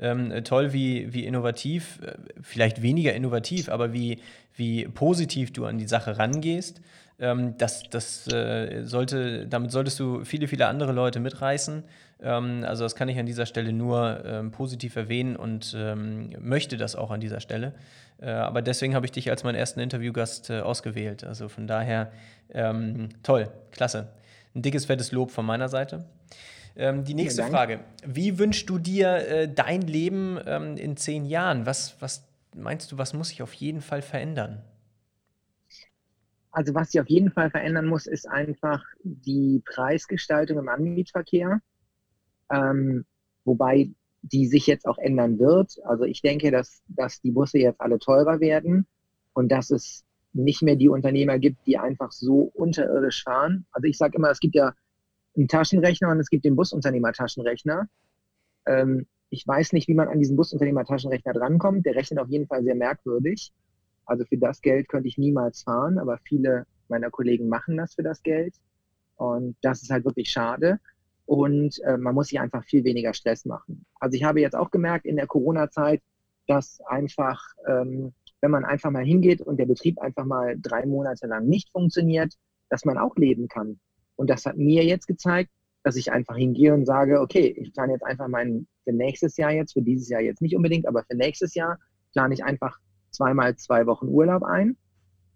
Ähm, 0.01 0.45
toll, 0.45 0.73
wie, 0.73 1.13
wie 1.13 1.27
innovativ, 1.27 1.99
äh, 2.03 2.13
vielleicht 2.41 2.83
weniger 2.83 3.13
innovativ, 3.13 3.69
aber 3.69 3.93
wie, 3.93 4.21
wie 4.55 4.87
positiv 4.87 5.53
du 5.53 5.67
an 5.67 5.79
die 5.79 5.89
Sache 5.89 6.19
rangehst. 6.19 6.81
Ähm, 7.19 7.57
das 7.59 7.91
das 7.91 8.29
äh, 8.33 8.85
sollte, 8.85 9.47
damit 9.49 9.73
solltest 9.73 9.99
du 9.99 10.25
viele, 10.25 10.47
viele 10.47 10.69
andere 10.69 10.93
Leute 10.93 11.19
mitreißen. 11.19 11.83
Ähm, 12.23 12.65
also 12.65 12.85
das 12.85 12.95
kann 12.95 13.09
ich 13.09 13.19
an 13.19 13.27
dieser 13.27 13.47
Stelle 13.47 13.73
nur 13.73 14.25
ähm, 14.25 14.53
positiv 14.53 14.95
erwähnen 14.95 15.35
und 15.35 15.75
ähm, 15.77 16.31
möchte 16.39 16.77
das 16.77 16.95
auch 16.95 17.11
an 17.11 17.19
dieser 17.21 17.41
Stelle. 17.41 17.73
Äh, 18.21 18.31
aber 18.31 18.63
deswegen 18.63 18.95
habe 18.95 19.05
ich 19.05 19.13
dich 19.13 19.31
als 19.31 19.43
meinen 19.43 19.57
ersten 19.57 19.81
Interviewgast 19.81 20.51
äh, 20.51 20.61
ausgewählt. 20.61 21.25
Also 21.25 21.49
von 21.49 21.67
daher 21.67 22.13
ähm, 22.55 23.09
toll, 23.25 23.49
klasse. 23.73 24.07
Ein 24.55 24.63
dickes, 24.63 24.87
fettes 24.87 25.13
Lob 25.13 25.31
von 25.31 25.47
meiner 25.47 25.69
Seite. 25.69 26.07
Ähm, 26.77 27.05
die 27.05 27.15
nächste 27.15 27.43
Frage. 27.45 27.81
Wie 28.07 28.39
wünschst 28.39 28.69
du 28.71 28.79
dir 28.79 29.29
äh, 29.29 29.53
dein 29.53 29.83
Leben 29.83 30.39
ähm, 30.47 30.77
in 30.77 30.97
zehn 30.97 31.25
Jahren? 31.27 31.67
Was, 31.67 32.01
was 32.01 32.29
meinst 32.55 32.93
du, 32.93 32.99
was 32.99 33.15
muss 33.15 33.29
sich 33.29 33.43
auf 33.43 33.53
jeden 33.55 33.81
Fall 33.81 34.03
verändern? 34.03 34.63
Also 36.51 36.75
was 36.75 36.91
sich 36.91 37.01
auf 37.01 37.09
jeden 37.09 37.31
Fall 37.31 37.51
verändern 37.51 37.87
muss, 37.87 38.07
ist 38.07 38.29
einfach 38.29 38.85
die 39.03 39.63
Preisgestaltung 39.65 40.59
im 40.59 40.69
Anmietverkehr. 40.69 41.61
Ähm, 42.51 43.05
wobei 43.45 43.91
die 44.23 44.47
sich 44.47 44.67
jetzt 44.67 44.87
auch 44.87 44.99
ändern 44.99 45.39
wird. 45.39 45.79
Also 45.85 46.05
ich 46.05 46.23
denke, 46.23 46.51
dass, 46.51 46.83
dass 46.89 47.21
die 47.21 47.31
Busse 47.31 47.59
jetzt 47.59 47.81
alle 47.81 47.99
teurer 47.99 48.41
werden 48.41 48.87
und 49.33 49.51
dass 49.51 49.71
es 49.71 50.05
nicht 50.39 50.63
mehr 50.63 50.77
die 50.77 50.89
Unternehmer 50.89 51.39
gibt, 51.39 51.67
die 51.67 51.79
einfach 51.79 52.13
so 52.13 52.51
unterirdisch 52.55 53.25
fahren. 53.25 53.67
Also 53.73 53.87
ich 53.87 53.99
sage 53.99 54.17
immer, 54.17 54.31
es 54.31 54.41
gibt 54.41 54.55
ja 54.55 54.75
einen 55.37 55.49
Taschenrechner 55.49 56.11
und 56.11 56.21
es 56.21 56.31
gibt 56.31 56.45
den 56.45 56.57
Busunternehmer-Taschenrechner. 56.57 57.89
Ähm, 58.67 59.07
ich 59.31 59.47
weiß 59.47 59.73
nicht, 59.73 59.89
wie 59.89 59.95
man 59.95 60.09
an 60.09 60.19
diesen 60.19 60.37
Busunternehmer-Taschenrechner 60.37 61.33
drankommt. 61.33 61.85
Der 61.87 61.95
rechnet 61.95 62.19
auf 62.19 62.29
jeden 62.29 62.47
Fall 62.47 62.65
sehr 62.65 62.75
merkwürdig. 62.75 63.53
Also 64.07 64.25
für 64.25 64.39
das 64.39 64.63
Geld 64.63 64.89
könnte 64.89 65.09
ich 65.09 65.19
niemals 65.19 65.63
fahren, 65.63 65.99
aber 65.99 66.19
viele 66.25 66.67
meiner 66.89 67.11
Kollegen 67.11 67.49
machen 67.49 67.77
das 67.77 67.95
für 67.95 68.03
das 68.03 68.23
Geld. 68.23 68.55
Und 69.17 69.57
das 69.61 69.83
ist 69.83 69.91
halt 69.91 70.05
wirklich 70.05 70.31
schade. 70.31 70.81
Und 71.27 71.79
äh, 71.85 71.99
man 71.99 72.15
muss 72.15 72.29
sich 72.29 72.41
einfach 72.41 72.65
viel 72.65 72.85
weniger 72.85 73.13
Stress 73.13 73.45
machen. 73.45 73.85
Also 74.01 74.17
ich 74.17 74.25
habe 74.25 74.41
jetzt 74.41 74.57
auch 74.57 74.71
gemerkt 74.71 75.05
in 75.05 75.17
der 75.17 75.27
Corona-Zeit, 75.27 76.01
dass 76.47 76.81
einfach, 76.87 77.43
ähm, 77.67 78.15
wenn 78.41 78.51
man 78.51 78.65
einfach 78.65 78.91
mal 78.91 79.05
hingeht 79.05 79.41
und 79.41 79.59
der 79.59 79.67
Betrieb 79.67 79.99
einfach 79.99 80.25
mal 80.25 80.57
drei 80.61 80.87
Monate 80.87 81.27
lang 81.27 81.47
nicht 81.47 81.71
funktioniert, 81.71 82.35
dass 82.69 82.85
man 82.85 82.99
auch 82.99 83.17
leben 83.17 83.49
kann. 83.49 83.81
Und 84.17 84.31
das 84.31 84.47
hat 84.47 84.57
mir 84.57 84.85
jetzt 84.85 85.07
gezeigt, 85.07 85.51
dass 85.83 85.97
ich 85.97 86.13
einfach 86.13 86.37
hingehe 86.37 86.75
und 86.75 86.87
sage, 86.87 87.21
okay, 87.21 87.55
ich 87.57 87.73
plane 87.73 87.93
jetzt 87.93 88.05
einfach 88.05 88.29
mein, 88.29 88.67
für 88.85 88.93
nächstes 88.93 89.37
Jahr 89.37 89.53
jetzt, 89.53 89.73
für 89.73 89.83
dieses 89.83 90.09
Jahr 90.09 90.21
jetzt 90.21 90.43
nicht 90.43 90.57
unbedingt, 90.57 90.87
aber 90.87 91.05
für 91.05 91.17
nächstes 91.17 91.55
Jahr 91.55 91.79
plane 92.13 92.35
ich 92.35 92.45
einfach 92.45 92.79
zweimal 93.11 93.57
zwei 93.57 93.87
Wochen 93.87 94.09
Urlaub 94.09 94.43
ein 94.43 94.77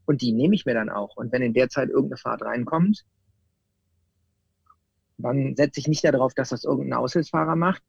und 0.05 0.21
die 0.21 0.33
nehme 0.33 0.55
ich 0.55 0.67
mir 0.67 0.75
dann 0.75 0.91
auch. 0.91 1.17
Und 1.17 1.33
wenn 1.33 1.43
in 1.43 1.55
der 1.55 1.69
Zeit 1.69 1.89
irgendeine 1.89 2.19
Fahrt 2.19 2.43
reinkommt, 2.43 3.05
dann 5.19 5.55
setze 5.57 5.81
ich 5.81 5.89
nicht 5.89 6.05
darauf, 6.05 6.35
dass 6.35 6.51
das 6.51 6.65
irgendein 6.65 6.99
Aushilfsfahrer 6.99 7.57
macht, 7.57 7.83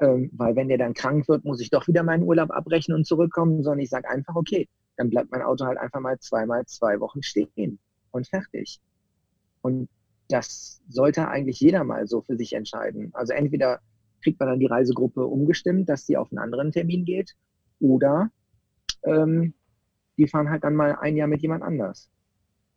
ähm, 0.00 0.30
weil 0.32 0.56
wenn 0.56 0.68
der 0.68 0.78
dann 0.78 0.94
krank 0.94 1.28
wird, 1.28 1.44
muss 1.44 1.60
ich 1.60 1.70
doch 1.70 1.86
wieder 1.86 2.02
meinen 2.02 2.22
Urlaub 2.22 2.50
abbrechen 2.50 2.94
und 2.94 3.06
zurückkommen, 3.06 3.62
sondern 3.62 3.80
ich 3.80 3.90
sage 3.90 4.08
einfach, 4.08 4.34
okay, 4.34 4.68
dann 4.96 5.10
bleibt 5.10 5.30
mein 5.30 5.42
Auto 5.42 5.66
halt 5.66 5.78
einfach 5.78 6.00
mal 6.00 6.18
zweimal 6.18 6.66
zwei 6.66 7.00
Wochen 7.00 7.22
stehen 7.22 7.78
und 8.10 8.28
fertig. 8.28 8.80
Und 9.62 9.88
das 10.28 10.80
sollte 10.88 11.28
eigentlich 11.28 11.60
jeder 11.60 11.84
mal 11.84 12.06
so 12.06 12.22
für 12.22 12.36
sich 12.36 12.52
entscheiden. 12.52 13.10
Also 13.12 13.32
entweder 13.32 13.80
kriegt 14.22 14.38
man 14.40 14.48
dann 14.48 14.60
die 14.60 14.66
Reisegruppe 14.66 15.24
umgestimmt, 15.24 15.88
dass 15.88 16.06
sie 16.06 16.16
auf 16.16 16.30
einen 16.30 16.38
anderen 16.38 16.72
Termin 16.72 17.04
geht, 17.04 17.34
oder 17.80 18.30
ähm, 19.04 19.54
die 20.18 20.28
fahren 20.28 20.50
halt 20.50 20.64
dann 20.64 20.74
mal 20.74 20.96
ein 21.00 21.16
Jahr 21.16 21.28
mit 21.28 21.40
jemand 21.42 21.62
anders. 21.62 22.10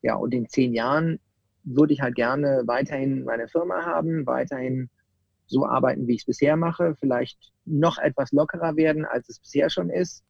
Ja, 0.02 0.16
und 0.16 0.34
in 0.34 0.48
zehn 0.48 0.74
Jahren 0.74 1.20
würde 1.64 1.94
ich 1.94 2.02
halt 2.02 2.16
gerne 2.16 2.64
weiterhin 2.66 3.24
meine 3.24 3.48
Firma 3.48 3.86
haben, 3.86 4.26
weiterhin 4.26 4.90
so 5.54 5.66
arbeiten, 5.66 6.08
wie 6.08 6.16
ich 6.16 6.22
es 6.22 6.26
bisher 6.26 6.58
mache, 6.58 6.96
vielleicht 7.00 7.54
noch 7.66 7.98
etwas 7.98 8.32
lockerer 8.32 8.76
werden, 8.76 9.06
als 9.06 9.30
es 9.30 9.40
bisher 9.40 9.70
schon 9.70 9.90
ist 9.90 10.24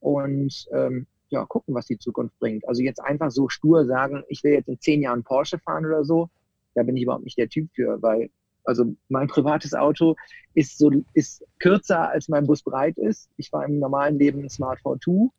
und 0.00 0.66
ähm, 0.72 1.06
ja, 1.28 1.44
gucken, 1.46 1.74
was 1.74 1.86
die 1.86 1.98
Zukunft 1.98 2.38
bringt. 2.38 2.66
Also 2.68 2.82
jetzt 2.82 3.00
einfach 3.00 3.30
so 3.30 3.48
stur 3.48 3.86
sagen, 3.86 4.22
ich 4.28 4.44
will 4.44 4.52
jetzt 4.52 4.68
in 4.68 4.80
zehn 4.80 5.02
Jahren 5.02 5.24
Porsche 5.24 5.58
fahren 5.58 5.86
oder 5.86 6.04
so, 6.04 6.28
da 6.74 6.82
bin 6.82 6.96
ich 6.96 7.02
überhaupt 7.02 7.24
nicht 7.24 7.38
der 7.38 7.48
Typ 7.48 7.68
für, 7.74 8.00
weil 8.02 8.30
also 8.64 8.94
mein 9.08 9.26
privates 9.26 9.74
Auto 9.74 10.14
ist 10.54 10.78
so 10.78 10.90
ist 11.14 11.44
kürzer 11.58 12.10
als 12.10 12.28
mein 12.28 12.46
Bus 12.46 12.62
breit 12.62 12.96
ist. 12.96 13.28
Ich 13.36 13.52
war 13.52 13.64
im 13.64 13.78
normalen 13.78 14.18
Leben 14.18 14.42
ein 14.42 14.48
Smart 14.48 14.78
42. 14.82 15.30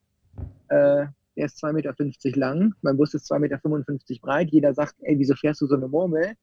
Äh, 0.68 1.06
der 1.36 1.46
ist 1.46 1.64
2,50 1.64 1.74
Meter 1.74 2.40
lang, 2.40 2.76
mein 2.82 2.98
Bus 2.98 3.14
ist 3.14 3.32
2,55 3.32 3.40
Meter 3.40 4.22
breit. 4.22 4.52
Jeder 4.52 4.74
sagt, 4.74 4.96
ey, 5.02 5.18
wieso 5.18 5.36
fährst 5.36 5.62
du 5.62 5.68
so 5.68 5.76
eine 5.76 5.88
Murmel? 5.88 6.34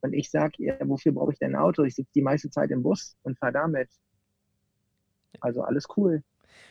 Und 0.00 0.12
ich 0.12 0.30
sage, 0.30 0.52
ja, 0.58 0.74
wofür 0.84 1.12
brauche 1.12 1.32
ich 1.32 1.38
denn 1.38 1.54
ein 1.54 1.60
Auto? 1.60 1.82
Ich 1.84 1.94
sitze 1.94 2.10
die 2.14 2.22
meiste 2.22 2.50
Zeit 2.50 2.70
im 2.70 2.82
Bus 2.82 3.16
und 3.22 3.38
fahre 3.38 3.52
damit. 3.52 3.88
Also 5.40 5.62
alles 5.62 5.86
cool. 5.96 6.22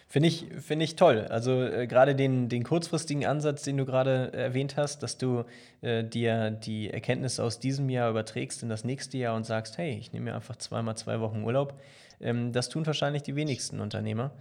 Finde 0.09 0.29
ich, 0.29 0.47
find 0.59 0.81
ich 0.81 0.95
toll. 0.95 1.27
Also 1.29 1.61
äh, 1.61 1.85
gerade 1.85 2.15
den, 2.15 2.47
den 2.47 2.63
kurzfristigen 2.63 3.25
Ansatz, 3.25 3.63
den 3.63 3.75
du 3.75 3.85
gerade 3.85 4.31
erwähnt 4.31 4.77
hast, 4.77 5.03
dass 5.03 5.17
du 5.17 5.43
äh, 5.81 6.03
dir 6.03 6.51
die 6.51 6.89
Erkenntnisse 6.89 7.43
aus 7.43 7.59
diesem 7.59 7.89
Jahr 7.89 8.09
überträgst 8.09 8.63
in 8.63 8.69
das 8.69 8.85
nächste 8.85 9.17
Jahr 9.17 9.35
und 9.35 9.45
sagst, 9.45 9.77
hey, 9.77 9.97
ich 9.97 10.13
nehme 10.13 10.25
mir 10.25 10.35
einfach 10.35 10.55
zweimal 10.55 10.95
zwei 10.95 11.19
Wochen 11.19 11.43
Urlaub. 11.43 11.79
Ähm, 12.21 12.53
das 12.53 12.69
tun 12.69 12.85
wahrscheinlich 12.85 13.23
die 13.23 13.35
wenigsten 13.35 13.81
Unternehmer 13.81 14.31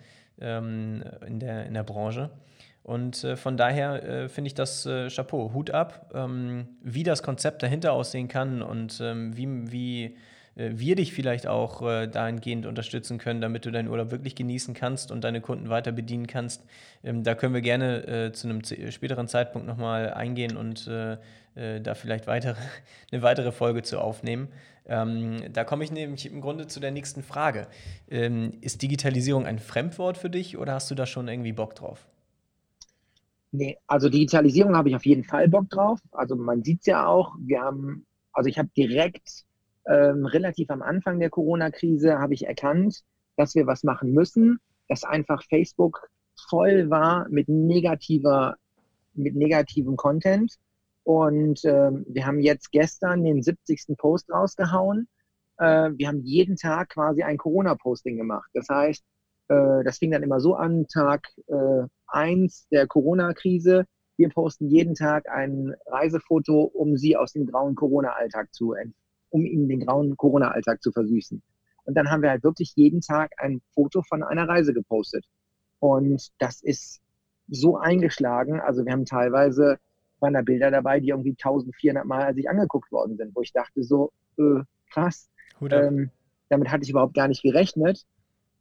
ähm, 0.41 1.03
in, 1.27 1.41
der, 1.41 1.67
in 1.67 1.75
der 1.75 1.85
Branche. 1.85 2.31
Und 2.87 3.25
äh, 3.25 3.35
von 3.35 3.57
daher 3.57 4.05
äh, 4.05 4.29
finde 4.29 4.47
ich 4.47 4.55
das 4.55 4.87
äh, 4.87 5.09
Chapeau, 5.09 5.53
Hut 5.53 5.73
ab, 5.73 6.09
ähm, 6.15 6.69
wie 6.83 7.03
das 7.03 7.25
Konzept 7.25 7.65
dahinter 7.65 7.93
aussehen 7.93 8.29
kann 8.29 8.63
und 8.63 9.01
ähm, 9.03 9.37
wie, 9.37 9.73
wie 9.73 10.05
äh, 10.55 10.71
wir 10.75 10.95
dich 10.95 11.13
vielleicht 11.13 11.49
auch 11.49 11.83
äh, 11.83 12.07
dahingehend 12.07 12.65
unterstützen 12.65 13.19
können, 13.19 13.41
damit 13.41 13.65
du 13.65 13.73
deinen 13.73 13.89
Urlaub 13.89 14.13
wirklich 14.13 14.37
genießen 14.37 14.73
kannst 14.73 15.11
und 15.11 15.25
deine 15.25 15.41
Kunden 15.41 15.69
weiter 15.69 15.91
bedienen 15.91 16.29
kannst. 16.29 16.65
Ähm, 17.03 17.25
da 17.25 17.35
können 17.35 17.55
wir 17.55 17.61
gerne 17.61 18.07
äh, 18.07 18.33
zu 18.33 18.49
einem 18.49 18.63
späteren 18.63 19.27
Zeitpunkt 19.27 19.67
nochmal 19.67 20.15
eingehen 20.15 20.57
und 20.57 20.89
da 20.89 21.95
vielleicht 21.95 22.27
weitere, 22.27 22.59
eine 23.11 23.23
weitere 23.23 23.51
Folge 23.51 23.83
zu 23.83 23.99
aufnehmen. 23.99 24.49
Ähm, 24.85 25.43
da 25.55 25.65
komme 25.65 25.85
ich 25.85 25.91
nämlich 25.91 26.31
im 26.31 26.43
Grunde 26.43 26.67
zu 26.67 26.81
der 26.81 26.91
nächsten 26.91 27.23
Frage. 27.23 27.67
Ähm, 28.11 28.53
ist 28.61 28.83
Digitalisierung 28.83 29.47
ein 29.47 29.59
Fremdwort 29.59 30.19
für 30.19 30.29
dich 30.29 30.59
oder 30.59 30.75
hast 30.75 30.91
du 30.91 30.95
da 30.95 31.07
schon 31.07 31.29
irgendwie 31.29 31.53
Bock 31.53 31.75
drauf? 31.75 32.07
Nee, 33.53 33.79
also 33.87 34.09
Digitalisierung 34.09 34.77
habe 34.77 34.89
ich 34.89 34.97
auf 34.97 35.07
jeden 35.07 35.25
Fall 35.25 35.49
Bock 35.49 35.71
drauf. 35.71 36.01
Also 36.13 36.37
man 36.37 36.63
sieht 36.63 36.81
es 36.81 36.87
ja 36.87 37.07
auch, 37.07 37.35
wir 37.39 37.61
haben, 37.61 38.07
also 38.33 38.49
ich 38.49 38.59
habe 38.59 38.69
direkt 38.77 39.45
ähm, 39.87 40.27
relativ 40.27 40.71
am 40.71 40.83
Anfang 40.83 41.21
der 41.21 41.31
Corona-Krise 41.31 42.19
habe 42.19 42.35
ich 42.35 42.47
erkannt, 42.47 43.03
dass 43.37 43.55
wir 43.55 43.67
was 43.67 43.85
machen 43.85 44.13
müssen, 44.13 44.59
dass 44.89 45.05
einfach 45.05 45.43
Facebook 45.45 46.09
voll 46.49 46.91
war 46.91 47.29
mit 47.29 47.49
negativer, 47.49 48.57
mit 49.15 49.37
negativem 49.37 49.97
Content. 49.97 50.57
Und 51.05 51.65
äh, 51.65 51.91
wir 52.09 52.27
haben 52.27 52.41
jetzt 52.41 52.73
gestern 52.73 53.23
den 53.23 53.43
70. 53.43 53.97
Post 53.97 54.31
rausgehauen. 54.31 55.09
Äh, 55.59 55.91
wir 55.97 56.09
haben 56.09 56.23
jeden 56.23 56.57
Tag 56.57 56.91
quasi 56.91 57.23
ein 57.23 57.39
Corona-Posting 57.39 58.17
gemacht. 58.17 58.51
Das 58.55 58.69
heißt, 58.69 59.05
äh, 59.49 59.85
das 59.85 59.99
fing 59.99 60.11
dann 60.11 60.25
immer 60.25 60.41
so 60.41 60.55
an, 60.55 60.87
Tag 60.89 61.29
äh, 61.47 61.87
1 62.09 62.69
der 62.71 62.87
Corona-Krise. 62.87 63.85
Wir 64.17 64.29
posten 64.31 64.69
jeden 64.69 64.95
Tag 64.95 65.29
ein 65.29 65.75
Reisefoto, 65.87 66.63
um 66.63 66.97
sie 66.97 67.17
aus 67.17 67.33
dem 67.33 67.47
grauen 67.47 67.75
Corona-Alltag 67.75 68.53
zu 68.55 68.75
um 69.31 69.45
ihnen 69.45 69.69
den 69.69 69.81
grauen 69.81 70.17
Corona-Alltag 70.17 70.83
zu 70.83 70.93
versüßen. 70.93 71.43
Und 71.85 71.95
dann 71.95 72.11
haben 72.11 72.23
wir 72.23 72.31
halt 72.31 72.43
wirklich 72.43 72.73
jeden 72.75 73.01
Tag 73.01 73.33
ein 73.39 73.61
Foto 73.75 74.03
von 74.03 74.23
einer 74.23 74.49
Reise 74.49 74.73
gepostet. 74.73 75.25
Und 75.79 76.31
das 76.39 76.63
ist 76.63 77.01
so 77.49 77.77
eingeschlagen. 77.77 78.61
Also 78.61 78.85
wir 78.85 78.93
haben 78.93 79.05
teilweise, 79.05 79.79
waren 80.21 80.35
da 80.35 80.43
Bilder 80.43 80.71
dabei, 80.71 81.01
die 81.01 81.11
irgendwie 81.11 81.33
1400 81.33 82.05
Mal 82.05 82.35
sich 82.35 82.49
angeguckt 82.49 82.91
worden 82.91 83.17
sind, 83.17 83.35
wo 83.37 83.43
ich 83.43 83.53
dachte 83.53 83.85
so, 83.85 84.13
äh, 84.39 84.63
krass, 84.91 85.29
ähm, 85.61 86.11
damit 86.49 86.71
hatte 86.71 86.85
ich 86.85 86.91
überhaupt 86.91 87.15
gar 87.15 87.29
nicht 87.29 87.43
gerechnet. 87.43 88.05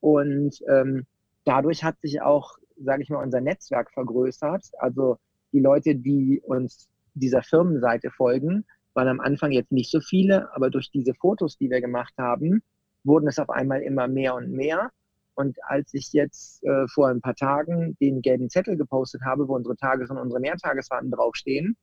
Und 0.02 0.62
ähm, 0.70 1.06
dadurch 1.46 1.84
hat 1.84 1.96
sich 2.02 2.22
auch, 2.22 2.58
sage 2.78 3.04
ich 3.04 3.10
mal, 3.10 3.24
unser 3.24 3.42
Netzwerk 3.42 3.92
vergrößert. 3.92 4.66
Also 4.80 5.18
die 5.52 5.60
Leute, 5.60 5.96
die 5.96 6.42
uns 6.44 6.90
dieser 7.14 7.42
Firmenseite 7.42 8.12
folgen, 8.12 8.66
waren 8.94 9.08
am 9.08 9.20
Anfang 9.20 9.52
jetzt 9.52 9.72
nicht 9.72 9.92
so 9.92 10.00
viele, 10.00 10.54
aber 10.54 10.70
durch 10.70 10.90
diese 10.92 11.14
Fotos, 11.14 11.58
die 11.58 11.70
wir 11.70 11.82
gemacht 11.82 12.14
haben, 12.18 12.62
wurden 13.04 13.28
es 13.28 13.40
auf 13.40 13.50
einmal 13.50 13.82
immer 13.82 14.08
mehr 14.08 14.36
und 14.36 14.52
mehr. 14.52 14.92
Und 15.36 15.58
als 15.64 15.94
ich 15.94 16.14
jetzt 16.14 16.64
äh, 16.64 16.88
vor 16.88 17.10
ein 17.10 17.22
paar 17.22 17.36
Tagen 17.36 17.98
den 18.00 18.22
gelben 18.22 18.50
Zettel 18.50 18.78
gepostet 18.78 19.22
habe, 19.24 19.48
wo 19.48 19.56
unsere 19.56 19.76
Tages- 19.76 20.10
und 20.10 20.18
unsere 20.18 20.40
Mehrtagesfahrten 20.40 21.12
draufstehen, 21.12 21.76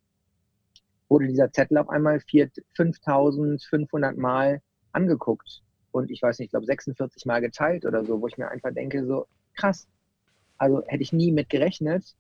wurde 1.08 1.26
dieser 1.26 1.52
Zettel 1.52 1.76
auf 1.76 1.90
einmal 1.90 2.20
5500 2.76 4.16
Mal 4.16 4.62
angeguckt. 4.92 5.62
Und 5.90 6.10
ich 6.10 6.22
weiß 6.22 6.38
nicht, 6.38 6.46
ich 6.46 6.50
glaube 6.52 6.64
46 6.64 7.26
Mal 7.26 7.40
geteilt 7.40 7.84
oder 7.84 8.04
so, 8.04 8.22
wo 8.22 8.26
ich 8.26 8.38
mir 8.38 8.48
einfach 8.48 8.72
denke, 8.72 9.04
so 9.04 9.26
krass. 9.54 9.86
Also 10.62 10.80
hätte 10.86 11.02
ich 11.02 11.12
nie 11.12 11.32
mit 11.32 11.48
gerechnet, 11.48 12.14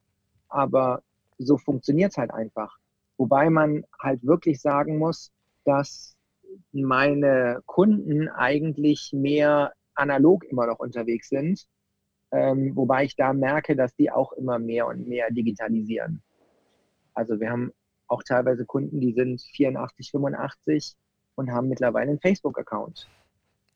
aber 0.48 1.04
so 1.38 1.58
funktioniert 1.58 2.10
es 2.10 2.16
halt 2.18 2.32
einfach. 2.32 2.76
Wobei 3.16 3.48
man 3.50 3.84
halt 4.00 4.26
wirklich 4.26 4.60
sagen 4.60 4.98
muss, 4.98 5.30
dass 5.64 6.16
meine 6.72 7.60
Kunden 7.66 8.28
eigentlich 8.28 9.12
mehr 9.12 9.74
analog 9.94 10.42
immer 10.42 10.66
noch 10.66 10.80
unterwegs 10.80 11.28
sind, 11.28 11.68
ähm, 12.32 12.74
wobei 12.74 13.04
ich 13.04 13.14
da 13.14 13.32
merke, 13.32 13.76
dass 13.76 13.94
die 13.94 14.10
auch 14.10 14.32
immer 14.32 14.58
mehr 14.58 14.88
und 14.88 15.06
mehr 15.06 15.30
digitalisieren. 15.30 16.20
Also 17.14 17.38
wir 17.38 17.48
haben 17.48 17.70
auch 18.08 18.24
teilweise 18.24 18.66
Kunden, 18.66 18.98
die 18.98 19.12
sind 19.12 19.40
84, 19.40 20.10
85 20.10 20.96
und 21.36 21.52
haben 21.52 21.68
mittlerweile 21.68 22.10
einen 22.10 22.20
Facebook-Account. 22.20 23.08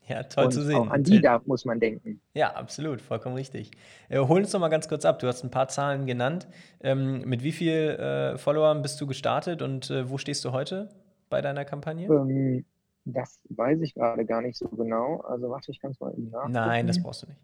Ja, 0.08 0.22
toll 0.22 0.44
und 0.46 0.52
zu 0.52 0.62
sehen. 0.62 0.76
Auch 0.76 0.90
an 0.90 1.02
die 1.02 1.20
da 1.20 1.40
muss 1.46 1.64
man 1.64 1.80
denken. 1.80 2.20
Ja, 2.34 2.54
absolut, 2.54 3.00
vollkommen 3.00 3.34
richtig. 3.34 3.72
Äh, 4.08 4.18
hol 4.20 4.40
uns 4.40 4.52
doch 4.52 4.60
mal 4.60 4.68
ganz 4.68 4.88
kurz 4.88 5.04
ab. 5.04 5.18
Du 5.18 5.26
hast 5.26 5.42
ein 5.42 5.50
paar 5.50 5.68
Zahlen 5.68 6.06
genannt. 6.06 6.46
Ähm, 6.80 7.22
mit 7.22 7.42
wie 7.42 7.52
vielen 7.52 7.98
äh, 7.98 8.38
Followern 8.38 8.82
bist 8.82 9.00
du 9.00 9.06
gestartet 9.06 9.62
und 9.62 9.90
äh, 9.90 10.08
wo 10.08 10.18
stehst 10.18 10.44
du 10.44 10.52
heute 10.52 10.90
bei 11.28 11.40
deiner 11.40 11.64
Kampagne? 11.64 12.06
Ähm, 12.06 12.64
Das 13.04 13.40
weiß 13.48 13.80
ich 13.82 13.94
gerade 13.94 14.24
gar 14.24 14.42
nicht 14.42 14.56
so 14.56 14.68
genau. 14.68 15.20
Also 15.22 15.50
warte, 15.50 15.70
ich 15.72 15.80
kann 15.80 15.90
es 15.92 16.00
mal 16.00 16.12
nachgucken. 16.16 16.52
Nein, 16.52 16.86
das 16.86 17.02
brauchst 17.02 17.22
du 17.22 17.26
nicht. 17.28 17.40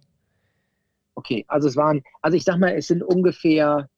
Okay, 1.15 1.45
also 1.49 1.69
es 1.69 1.77
waren, 1.77 2.03
also 2.23 2.37
ich 2.37 2.45
sag 2.45 2.59
mal, 2.59 2.75
es 2.75 2.87
sind 2.87 3.03
ungefähr 3.03 3.89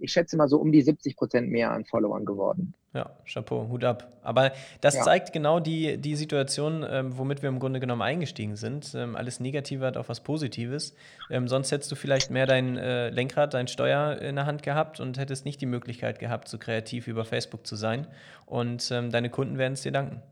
ich 0.00 0.12
schätze 0.12 0.36
mal 0.36 0.48
so 0.48 0.58
um 0.58 0.72
die 0.72 0.82
70 0.82 1.16
Prozent 1.16 1.50
mehr 1.50 1.70
an 1.70 1.84
Followern 1.84 2.24
geworden. 2.24 2.74
Ja, 2.94 3.10
Chapeau, 3.26 3.68
Hut 3.68 3.84
ab. 3.84 4.12
Aber 4.22 4.52
das 4.80 4.94
ja. 4.94 5.02
zeigt 5.02 5.32
genau 5.32 5.60
die, 5.60 5.98
die 5.98 6.16
Situation, 6.16 6.84
ähm, 6.88 7.18
womit 7.18 7.42
wir 7.42 7.48
im 7.48 7.58
Grunde 7.58 7.80
genommen 7.80 8.02
eingestiegen 8.02 8.56
sind. 8.56 8.94
Ähm, 8.94 9.14
alles 9.14 9.40
Negative 9.40 9.84
hat 9.84 9.96
auch 9.96 10.08
was 10.08 10.20
Positives. 10.20 10.94
Ähm, 11.30 11.48
sonst 11.48 11.70
hättest 11.70 11.92
du 11.92 11.96
vielleicht 11.96 12.30
mehr 12.30 12.46
dein 12.46 12.76
äh, 12.76 13.10
Lenkrad, 13.10 13.54
dein 13.54 13.68
Steuer 13.68 14.18
in 14.20 14.36
der 14.36 14.46
Hand 14.46 14.62
gehabt 14.62 15.00
und 15.00 15.18
hättest 15.18 15.44
nicht 15.44 15.60
die 15.60 15.66
Möglichkeit 15.66 16.18
gehabt, 16.18 16.48
so 16.48 16.58
kreativ 16.58 17.08
über 17.08 17.24
Facebook 17.24 17.66
zu 17.66 17.76
sein. 17.76 18.06
Und 18.46 18.90
ähm, 18.90 19.10
deine 19.10 19.28
Kunden 19.28 19.58
werden 19.58 19.74
es 19.74 19.82
dir 19.82 19.92
danken. 19.92 20.22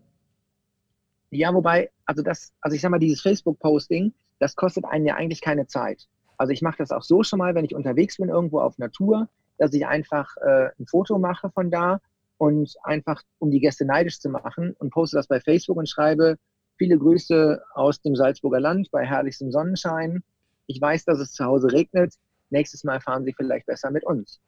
Ja, 1.31 1.53
wobei, 1.53 1.91
also 2.07 2.23
das, 2.23 2.53
also 2.61 2.75
ich 2.75 2.81
sag 2.81 2.91
mal, 2.91 2.99
dieses 2.99 3.21
Facebook-Posting, 3.21 4.13
das 4.39 4.57
kostet 4.57 4.85
einen 4.87 5.07
ja 5.07 5.15
eigentlich 5.15 5.41
keine 5.41 5.67
Zeit. 5.67 6.09
Also 6.39 6.53
ich 6.53 6.63
mache 6.63 6.79
das 6.79 6.91
auch 6.91 7.03
so 7.03 7.23
schon 7.23 7.39
mal, 7.39 7.55
wenn 7.55 7.65
ich 7.65 7.75
unterwegs 7.75 8.17
bin, 8.19 8.29
irgendwo 8.29 8.61
auf 8.61 8.79
Natur, 8.79 9.29
dass 9.59 9.73
ich 9.73 9.87
einfach 9.87 10.37
äh, 10.39 10.69
ein 10.79 10.87
Foto 10.87 11.19
mache 11.19 11.51
von 11.51 11.71
da 11.71 12.01
und 12.39 12.75
einfach, 12.83 13.23
um 13.39 13.51
die 13.51 13.61
Gäste 13.61 13.85
neidisch 13.85 14.21
zu 14.21 14.29
machen 14.29 14.75
und 14.79 14.91
poste 14.91 15.17
das 15.17 15.27
bei 15.27 15.41
Facebook 15.41 15.77
und 15.77 15.89
schreibe 15.89 16.37
viele 16.77 16.99
Grüße 16.99 17.63
aus 17.75 18.01
dem 18.03 18.15
Salzburger 18.17 18.61
Land 18.61 18.91
bei 18.91 19.05
herrlichstem 19.05 19.51
Sonnenschein. 19.51 20.23
Ich 20.67 20.81
weiß, 20.81 21.05
dass 21.05 21.19
es 21.19 21.33
zu 21.33 21.45
Hause 21.45 21.73
regnet. 21.73 22.15
Nächstes 22.51 22.85
Mal 22.85 23.01
fahren 23.01 23.25
Sie 23.25 23.33
vielleicht 23.33 23.67
besser 23.67 23.91
mit 23.91 24.05
uns. 24.05 24.41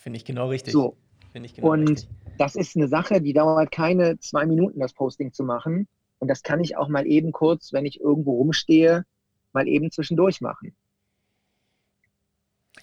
Finde 0.00 0.16
ich 0.16 0.24
genau 0.24 0.48
richtig. 0.48 0.72
So. 0.72 0.96
Ich 1.32 1.54
genau 1.54 1.72
und 1.72 1.88
richtig. 1.88 2.08
das 2.38 2.56
ist 2.56 2.76
eine 2.76 2.88
Sache, 2.88 3.20
die 3.20 3.32
dauert 3.32 3.70
keine 3.70 4.18
zwei 4.18 4.46
Minuten, 4.46 4.80
das 4.80 4.92
Posting 4.92 5.32
zu 5.32 5.44
machen. 5.44 5.86
Und 6.18 6.28
das 6.28 6.42
kann 6.42 6.60
ich 6.60 6.76
auch 6.76 6.88
mal 6.88 7.06
eben 7.06 7.32
kurz, 7.32 7.72
wenn 7.72 7.86
ich 7.86 8.00
irgendwo 8.00 8.36
rumstehe, 8.36 9.04
mal 9.52 9.68
eben 9.68 9.90
zwischendurch 9.90 10.40
machen. 10.40 10.74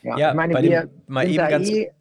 Ja, 0.07 0.17
ja 0.17 0.33
meine, 0.33 0.53
bei, 0.53 0.61
dem, 0.61 0.89
mal 1.07 1.27
eben 1.27 1.37
ganz, 1.37 1.69
eh 1.69 1.91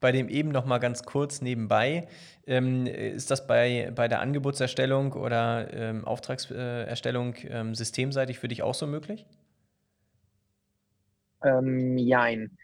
bei 0.00 0.12
dem 0.12 0.28
eben 0.28 0.50
noch 0.50 0.66
mal 0.66 0.78
ganz 0.78 1.02
kurz 1.02 1.40
nebenbei, 1.40 2.08
ähm, 2.46 2.86
ist 2.86 3.30
das 3.30 3.46
bei, 3.46 3.90
bei 3.94 4.08
der 4.08 4.20
Angebotserstellung 4.20 5.12
oder 5.14 5.72
ähm, 5.72 6.04
Auftragserstellung 6.04 7.34
ähm, 7.48 7.74
systemseitig 7.74 8.38
für 8.38 8.48
dich 8.48 8.62
auch 8.62 8.74
so 8.74 8.86
möglich? 8.86 9.26
Ähm, 11.42 11.96
jein. 11.96 12.56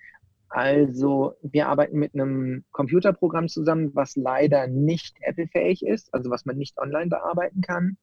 Also 0.49 1.35
wir 1.43 1.69
arbeiten 1.69 1.99
mit 1.99 2.13
einem 2.13 2.65
Computerprogramm 2.73 3.49
zusammen, 3.49 3.95
was 3.95 4.17
leider 4.17 4.67
nicht 4.67 5.17
Apple-fähig 5.21 5.87
ist, 5.87 6.13
also 6.13 6.29
was 6.29 6.45
man 6.45 6.57
nicht 6.57 6.77
online 6.79 7.09
bearbeiten 7.09 7.61
kann. 7.61 7.97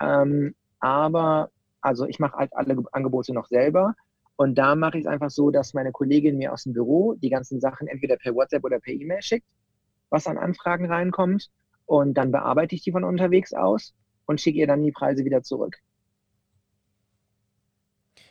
Ähm, 0.00 0.54
aber 0.80 1.50
also 1.80 2.06
ich 2.06 2.18
mache 2.18 2.36
halt 2.36 2.52
alle 2.54 2.76
Angebote 2.92 3.32
noch 3.32 3.46
selber 3.46 3.94
und 4.42 4.56
da 4.56 4.74
mache 4.74 4.98
ich 4.98 5.04
es 5.04 5.06
einfach 5.06 5.30
so, 5.30 5.52
dass 5.52 5.72
meine 5.72 5.92
Kollegin 5.92 6.36
mir 6.36 6.52
aus 6.52 6.64
dem 6.64 6.72
Büro 6.72 7.14
die 7.14 7.30
ganzen 7.30 7.60
Sachen 7.60 7.86
entweder 7.86 8.16
per 8.16 8.34
WhatsApp 8.34 8.64
oder 8.64 8.80
per 8.80 8.92
E-Mail 8.92 9.22
schickt, 9.22 9.46
was 10.10 10.26
an 10.26 10.36
Anfragen 10.36 10.86
reinkommt. 10.86 11.48
Und 11.86 12.14
dann 12.14 12.32
bearbeite 12.32 12.74
ich 12.74 12.82
die 12.82 12.90
von 12.90 13.04
unterwegs 13.04 13.52
aus 13.52 13.94
und 14.26 14.40
schicke 14.40 14.58
ihr 14.58 14.66
dann 14.66 14.82
die 14.82 14.90
Preise 14.90 15.24
wieder 15.24 15.44
zurück. 15.44 15.78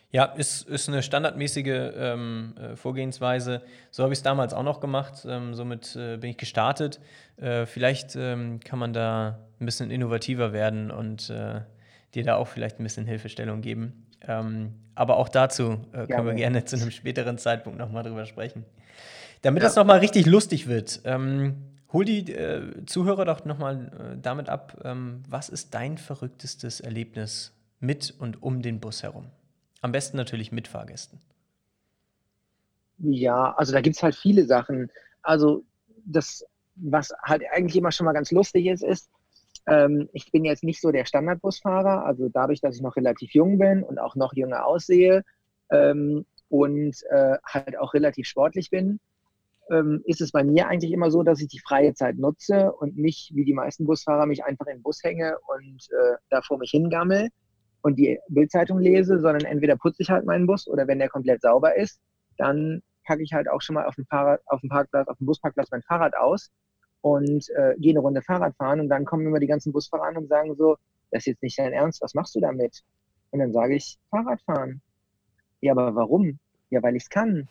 Ja, 0.09 0.25
ist, 0.25 0.67
ist 0.67 0.89
eine 0.89 1.01
standardmäßige 1.01 1.93
ähm, 1.95 2.55
äh, 2.57 2.75
Vorgehensweise. 2.75 3.61
So 3.89 4.03
habe 4.03 4.11
ich 4.11 4.19
es 4.19 4.23
damals 4.23 4.53
auch 4.53 4.63
noch 4.63 4.81
gemacht. 4.81 5.25
Ähm, 5.25 5.53
somit 5.53 5.95
äh, 5.95 6.17
bin 6.17 6.31
ich 6.31 6.37
gestartet. 6.37 6.99
Äh, 7.37 7.65
vielleicht 7.65 8.17
ähm, 8.17 8.59
kann 8.59 8.79
man 8.79 8.91
da 8.91 9.47
ein 9.61 9.65
bisschen 9.65 9.89
innovativer 9.89 10.51
werden 10.51 10.91
und 10.91 11.29
äh, 11.29 11.61
dir 12.13 12.25
da 12.25 12.35
auch 12.35 12.49
vielleicht 12.49 12.81
ein 12.81 12.83
bisschen 12.83 13.05
Hilfestellung 13.05 13.61
geben. 13.61 14.07
Aber 15.01 15.17
auch 15.17 15.29
dazu 15.29 15.79
äh, 15.93 16.05
können 16.05 16.09
ja, 16.09 16.25
wir 16.25 16.33
gerne 16.35 16.63
zu 16.63 16.75
einem 16.75 16.91
späteren 16.91 17.39
Zeitpunkt 17.39 17.79
nochmal 17.79 18.03
drüber 18.03 18.27
sprechen. 18.27 18.65
Damit 19.41 19.63
ja. 19.63 19.67
das 19.67 19.75
nochmal 19.75 19.97
richtig 19.97 20.27
lustig 20.27 20.67
wird, 20.67 21.01
ähm, 21.05 21.55
hol 21.91 22.05
die 22.05 22.31
äh, 22.31 22.85
Zuhörer 22.85 23.25
doch 23.25 23.43
nochmal 23.43 23.87
äh, 23.87 24.21
damit 24.21 24.47
ab, 24.47 24.79
ähm, 24.83 25.23
was 25.27 25.49
ist 25.49 25.73
dein 25.73 25.97
verrücktestes 25.97 26.81
Erlebnis 26.81 27.51
mit 27.79 28.13
und 28.19 28.43
um 28.43 28.61
den 28.61 28.79
Bus 28.79 29.01
herum? 29.01 29.25
Am 29.81 29.91
besten 29.91 30.17
natürlich 30.17 30.51
mit 30.51 30.67
Fahrgästen. 30.67 31.17
Ja, 32.99 33.55
also 33.55 33.73
da 33.73 33.81
gibt 33.81 33.95
es 33.95 34.03
halt 34.03 34.13
viele 34.13 34.45
Sachen. 34.45 34.91
Also 35.23 35.63
das, 36.05 36.45
was 36.75 37.11
halt 37.23 37.41
eigentlich 37.51 37.75
immer 37.75 37.91
schon 37.91 38.05
mal 38.05 38.13
ganz 38.13 38.29
lustig 38.29 38.67
ist, 38.67 38.83
ist, 38.83 39.09
ähm, 39.67 40.09
ich 40.13 40.31
bin 40.31 40.45
jetzt 40.45 40.63
nicht 40.63 40.81
so 40.81 40.91
der 40.91 41.05
Standardbusfahrer, 41.05 42.05
also 42.05 42.29
dadurch, 42.29 42.61
dass 42.61 42.75
ich 42.75 42.81
noch 42.81 42.95
relativ 42.95 43.33
jung 43.33 43.57
bin 43.57 43.83
und 43.83 43.99
auch 43.99 44.15
noch 44.15 44.33
jünger 44.33 44.65
aussehe 44.65 45.23
ähm, 45.71 46.25
und 46.49 46.95
äh, 47.09 47.37
halt 47.45 47.77
auch 47.77 47.93
relativ 47.93 48.27
sportlich 48.27 48.69
bin, 48.69 48.99
ähm, 49.69 50.01
ist 50.05 50.21
es 50.21 50.31
bei 50.31 50.43
mir 50.43 50.67
eigentlich 50.67 50.91
immer 50.91 51.11
so, 51.11 51.23
dass 51.23 51.41
ich 51.41 51.47
die 51.47 51.59
freie 51.59 51.93
Zeit 51.93 52.17
nutze 52.17 52.71
und 52.73 52.97
nicht 52.97 53.31
wie 53.35 53.45
die 53.45 53.53
meisten 53.53 53.85
Busfahrer 53.85 54.25
mich 54.25 54.43
einfach 54.43 54.65
in 54.67 54.77
den 54.77 54.83
Bus 54.83 55.01
hänge 55.03 55.37
und 55.47 55.87
äh, 55.91 56.17
da 56.29 56.41
vor 56.41 56.57
mich 56.57 56.71
hingammel 56.71 57.29
und 57.81 57.97
die 57.97 58.19
Bildzeitung 58.27 58.79
lese, 58.79 59.19
sondern 59.19 59.45
entweder 59.45 59.77
putze 59.77 60.01
ich 60.01 60.09
halt 60.09 60.25
meinen 60.25 60.47
Bus 60.47 60.67
oder 60.67 60.87
wenn 60.87 60.99
der 60.99 61.09
komplett 61.09 61.41
sauber 61.41 61.75
ist, 61.75 61.99
dann 62.37 62.81
packe 63.05 63.23
ich 63.23 63.33
halt 63.33 63.49
auch 63.49 63.61
schon 63.61 63.75
mal 63.75 63.85
auf 63.85 63.95
dem 63.95 64.05
Fahrrad, 64.05 64.41
auf 64.45 64.61
dem 64.61 64.69
Parkplatz, 64.69 65.07
auf 65.07 65.17
dem 65.17 65.27
Busparkplatz 65.27 65.69
mein 65.71 65.81
Fahrrad 65.83 66.15
aus 66.15 66.49
und 67.01 67.49
äh, 67.49 67.75
gehe 67.77 67.93
eine 67.93 67.99
Runde 67.99 68.21
Fahrrad 68.21 68.55
fahren 68.55 68.79
und 68.79 68.89
dann 68.89 69.05
kommen 69.05 69.25
immer 69.25 69.39
die 69.39 69.47
ganzen 69.47 69.73
Busfahrer 69.73 70.03
an 70.03 70.17
und 70.17 70.27
sagen 70.27 70.55
so, 70.55 70.77
das 71.11 71.23
ist 71.23 71.27
jetzt 71.27 71.43
nicht 71.43 71.59
dein 71.59 71.73
Ernst, 71.73 72.01
was 72.01 72.13
machst 72.13 72.35
du 72.35 72.39
damit? 72.39 72.83
Und 73.31 73.39
dann 73.39 73.51
sage 73.51 73.75
ich, 73.75 73.97
Fahrrad 74.09 74.41
fahren. 74.41 74.81
Ja, 75.61 75.73
aber 75.73 75.95
warum? 75.95 76.39
Ja, 76.69 76.81
weil 76.83 76.95
ich 76.95 77.03
es 77.03 77.09
kann. 77.09 77.47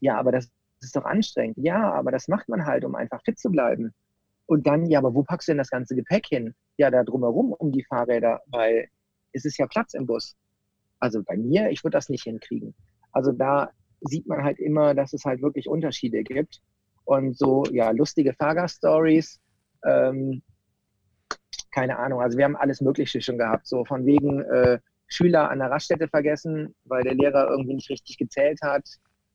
Ja, 0.00 0.18
aber 0.18 0.32
das 0.32 0.50
ist 0.80 0.96
doch 0.96 1.04
anstrengend. 1.04 1.56
Ja, 1.58 1.92
aber 1.92 2.10
das 2.10 2.28
macht 2.28 2.48
man 2.48 2.66
halt, 2.66 2.84
um 2.84 2.94
einfach 2.94 3.22
fit 3.22 3.38
zu 3.38 3.50
bleiben. 3.50 3.94
Und 4.46 4.66
dann, 4.66 4.86
ja, 4.86 4.98
aber 4.98 5.14
wo 5.14 5.22
packst 5.22 5.48
du 5.48 5.52
denn 5.52 5.58
das 5.58 5.70
ganze 5.70 5.96
Gepäck 5.96 6.26
hin? 6.26 6.54
Ja, 6.76 6.90
da 6.90 7.02
drumherum 7.02 7.52
um 7.52 7.72
die 7.72 7.84
Fahrräder, 7.84 8.42
weil 8.46 8.88
es 9.32 9.44
ist 9.44 9.58
ja 9.58 9.66
Platz 9.66 9.94
im 9.94 10.06
Bus. 10.06 10.36
Also 11.00 11.22
bei 11.22 11.36
mir, 11.36 11.70
ich 11.70 11.82
würde 11.82 11.96
das 11.96 12.08
nicht 12.08 12.24
hinkriegen. 12.24 12.74
Also 13.12 13.32
da 13.32 13.70
sieht 14.00 14.26
man 14.26 14.44
halt 14.44 14.58
immer, 14.58 14.94
dass 14.94 15.12
es 15.12 15.24
halt 15.24 15.42
wirklich 15.42 15.68
Unterschiede 15.68 16.22
gibt 16.22 16.60
und 17.06 17.38
so, 17.38 17.64
ja, 17.70 17.90
lustige 17.92 18.34
Fahrgast-Stories. 18.34 19.40
Ähm, 19.86 20.42
keine 21.72 21.98
Ahnung, 21.98 22.20
also 22.20 22.36
wir 22.36 22.44
haben 22.44 22.56
alles 22.56 22.80
Mögliche 22.80 23.20
schon 23.20 23.38
gehabt, 23.38 23.66
so 23.66 23.84
von 23.84 24.04
wegen 24.04 24.40
äh, 24.40 24.78
Schüler 25.06 25.50
an 25.50 25.60
der 25.60 25.70
Raststätte 25.70 26.08
vergessen, 26.08 26.74
weil 26.84 27.04
der 27.04 27.14
Lehrer 27.14 27.48
irgendwie 27.50 27.74
nicht 27.74 27.90
richtig 27.90 28.18
gezählt 28.18 28.58
hat, 28.62 28.88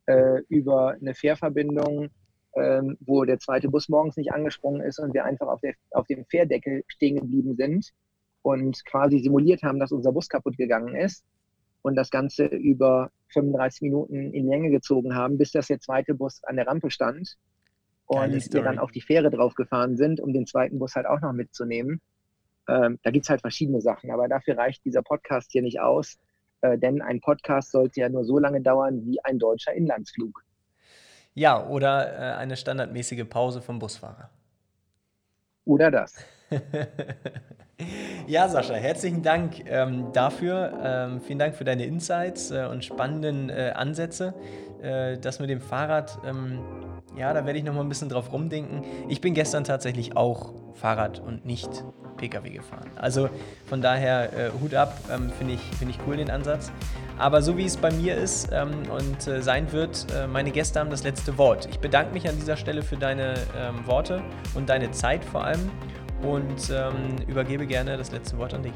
äh, 0.08 0.42
über 0.50 0.96
eine 1.00 1.14
Fährverbindung, 1.14 2.10
äh, 2.54 2.82
wo 3.00 3.24
der 3.24 3.40
zweite 3.40 3.70
Bus 3.70 3.88
morgens 3.88 4.18
nicht 4.18 4.34
angesprungen 4.34 4.82
ist 4.82 5.00
und 5.00 5.14
wir 5.14 5.24
einfach 5.24 5.48
auf, 5.48 5.62
der, 5.62 5.74
auf 5.92 6.08
dem 6.08 6.26
Fährdeckel 6.26 6.84
stehen 6.88 7.18
geblieben 7.18 7.56
sind 7.56 7.92
und 8.42 8.84
quasi 8.86 9.20
simuliert 9.20 9.64
haben, 9.64 9.80
dass 9.80 9.94
unser 9.94 10.12
Bus 10.12 10.28
kaputt 10.28 10.58
gegangen 10.58 10.96
ist 10.96 11.24
und 11.84 11.96
das 11.96 12.10
Ganze 12.10 12.46
über 12.46 13.12
35 13.30 13.84
Minuten 13.84 14.34
in 14.34 14.50
Länge 14.50 14.72
gezogen 14.72 15.16
haben, 15.16 15.38
bis 15.38 15.52
das 15.52 15.68
der 15.68 15.80
zweite 15.80 16.16
Bus 16.16 16.44
an 16.44 16.58
der 16.58 16.68
Rampe 16.68 16.92
stand 16.92 17.38
und 18.12 18.54
wir 18.54 18.62
dann 18.62 18.78
auf 18.78 18.92
die 18.92 19.00
Fähre 19.00 19.32
drauf 19.32 19.56
gefahren 19.56 19.96
sind, 19.96 20.20
um 20.20 20.34
den 20.34 20.46
zweiten 20.46 20.80
Bus 20.80 20.96
halt 20.96 21.06
auch 21.06 21.22
noch 21.22 21.32
mitzunehmen. 21.32 22.02
Ähm, 22.68 23.00
da 23.04 23.12
gibt 23.12 23.26
es 23.26 23.30
halt 23.30 23.40
verschiedene 23.40 23.80
Sachen, 23.80 24.12
aber 24.12 24.28
dafür 24.28 24.58
reicht 24.58 24.84
dieser 24.84 25.02
Podcast 25.02 25.52
hier 25.54 25.62
nicht 25.62 25.80
aus, 25.80 26.18
äh, 26.60 26.78
denn 26.78 27.02
ein 27.02 27.22
Podcast 27.22 27.72
sollte 27.72 28.02
ja 28.02 28.10
nur 28.10 28.26
so 28.26 28.38
lange 28.38 28.60
dauern 28.60 29.06
wie 29.06 29.24
ein 29.24 29.40
deutscher 29.40 29.74
Inlandsflug. 29.74 30.44
Ja, 31.36 31.66
oder 31.66 32.14
äh, 32.14 32.36
eine 32.36 32.58
standardmäßige 32.58 33.24
Pause 33.30 33.62
vom 33.62 33.80
Busfahrer. 33.80 34.30
Oder 35.64 35.90
das. 35.90 36.18
ja, 38.28 38.50
Sascha, 38.50 38.74
herzlichen 38.74 39.24
Dank 39.24 39.66
ähm, 39.68 40.12
dafür. 40.12 40.74
Ähm, 40.84 41.22
vielen 41.22 41.40
Dank 41.40 41.56
für 41.56 41.64
deine 41.64 41.86
Insights 41.86 42.52
äh, 42.52 42.68
und 42.70 42.84
spannenden 42.84 43.50
äh, 43.50 43.72
Ansätze. 43.74 44.34
Äh, 44.82 45.18
das 45.18 45.40
mit 45.40 45.50
dem 45.50 45.62
Fahrrad 45.62 46.20
ähm, 46.26 46.60
ja, 47.18 47.34
da 47.34 47.46
werde 47.46 47.60
ich 47.60 47.66
noch 47.66 47.74
mal 47.74 47.82
ein 47.82 47.90
bisschen 47.90 48.10
drauf 48.10 48.32
rumdenken. 48.32 48.84
Ich 49.10 49.22
bin 49.22 49.34
gestern 49.34 49.64
tatsächlich 49.64 50.16
auch 50.16 50.54
Fahrrad 50.74 51.20
und 51.20 51.46
nicht 51.46 51.84
Pkw 52.18 52.50
gefahren. 52.50 52.90
Also 52.96 53.30
von 53.66 53.82
daher 53.82 54.32
äh, 54.34 54.52
Hut 54.62 54.74
ab, 54.74 54.98
ähm, 55.12 55.30
finde 55.38 55.56
ich, 55.56 55.62
find 55.78 55.92
ich 55.92 56.00
cool 56.08 56.18
den 56.18 56.30
Ansatz. 56.30 56.72
Aber 57.18 57.42
so 57.42 57.58
wie 57.58 57.66
es 57.66 57.78
bei 57.78 57.92
mir 57.92 58.16
ist 58.16 58.50
ähm, 58.52 58.72
und 58.96 59.28
äh, 59.28 59.42
sein 59.42 59.72
wird, 59.72 60.08
äh, 60.16 60.28
meine 60.28 60.52
Gäste 60.52 60.80
haben 60.80 60.90
das 60.90 61.04
letzte 61.04 61.38
Wort. 61.38 61.68
Ich 61.70 61.80
bedanke 61.80 62.14
mich 62.14 62.28
an 62.30 62.36
dieser 62.36 62.56
Stelle 62.56 62.82
für 62.82 62.98
deine 62.98 63.34
ähm, 63.58 63.86
Worte 63.86 64.22
und 64.56 64.70
deine 64.70 64.92
Zeit 64.92 65.26
vor 65.26 65.44
allem 65.44 65.70
und 66.22 66.70
ähm, 66.72 67.16
übergebe 67.28 67.66
gerne 67.66 67.98
das 67.98 68.12
letzte 68.12 68.38
Wort 68.38 68.54
an 68.54 68.64
dich. 68.64 68.74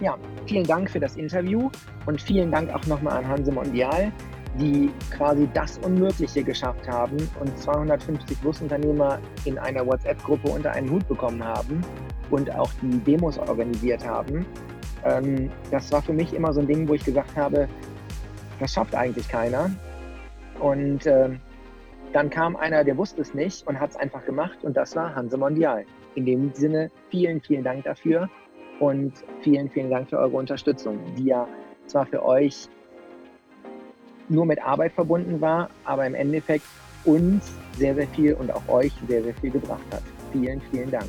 Ja, 0.00 0.18
vielen 0.46 0.64
Dank 0.64 0.90
für 0.90 1.00
das 1.00 1.16
Interview 1.16 1.70
und 2.04 2.20
vielen 2.20 2.50
Dank 2.50 2.72
auch 2.74 2.84
nochmal 2.86 3.16
an 3.18 3.28
Hanse 3.28 3.50
Mondial 3.50 4.12
die 4.58 4.90
quasi 5.10 5.48
das 5.54 5.78
Unmögliche 5.78 6.42
geschafft 6.42 6.88
haben 6.88 7.16
und 7.40 7.58
250 7.58 8.38
Busunternehmer 8.40 9.18
in 9.44 9.58
einer 9.58 9.86
WhatsApp-Gruppe 9.86 10.48
unter 10.48 10.72
einen 10.72 10.90
Hut 10.90 11.06
bekommen 11.08 11.42
haben 11.42 11.80
und 12.30 12.54
auch 12.54 12.70
die 12.82 12.98
Demos 12.98 13.38
organisiert 13.38 14.06
haben. 14.06 14.46
Ähm, 15.04 15.50
das 15.70 15.92
war 15.92 16.02
für 16.02 16.12
mich 16.12 16.34
immer 16.34 16.52
so 16.52 16.60
ein 16.60 16.66
Ding, 16.66 16.88
wo 16.88 16.94
ich 16.94 17.04
gesagt 17.04 17.36
habe, 17.36 17.68
das 18.58 18.72
schafft 18.72 18.94
eigentlich 18.94 19.28
keiner. 19.28 19.70
Und 20.60 21.06
äh, 21.06 21.30
dann 22.12 22.30
kam 22.30 22.56
einer, 22.56 22.82
der 22.82 22.96
wusste 22.96 23.20
es 23.20 23.34
nicht 23.34 23.66
und 23.66 23.78
hat 23.78 23.90
es 23.90 23.96
einfach 23.96 24.24
gemacht 24.24 24.58
und 24.62 24.76
das 24.76 24.96
war 24.96 25.14
Hanse 25.14 25.36
Mondial. 25.36 25.84
In 26.14 26.24
dem 26.24 26.52
Sinne, 26.54 26.90
vielen, 27.10 27.42
vielen 27.42 27.62
Dank 27.62 27.84
dafür 27.84 28.30
und 28.80 29.12
vielen, 29.42 29.68
vielen 29.70 29.90
Dank 29.90 30.08
für 30.08 30.18
eure 30.18 30.36
Unterstützung, 30.36 30.98
die 31.16 31.26
ja 31.26 31.46
zwar 31.86 32.06
für 32.06 32.24
euch 32.24 32.68
nur 34.28 34.46
mit 34.46 34.62
Arbeit 34.62 34.92
verbunden 34.92 35.40
war, 35.40 35.70
aber 35.84 36.06
im 36.06 36.14
Endeffekt 36.14 36.64
uns 37.04 37.44
sehr, 37.76 37.94
sehr 37.94 38.08
viel 38.08 38.34
und 38.34 38.50
auch 38.50 38.66
euch 38.68 38.92
sehr, 39.08 39.22
sehr 39.22 39.34
viel 39.34 39.50
gebracht 39.50 39.84
hat. 39.92 40.02
Vielen, 40.32 40.60
vielen 40.70 40.90
Dank. 40.90 41.08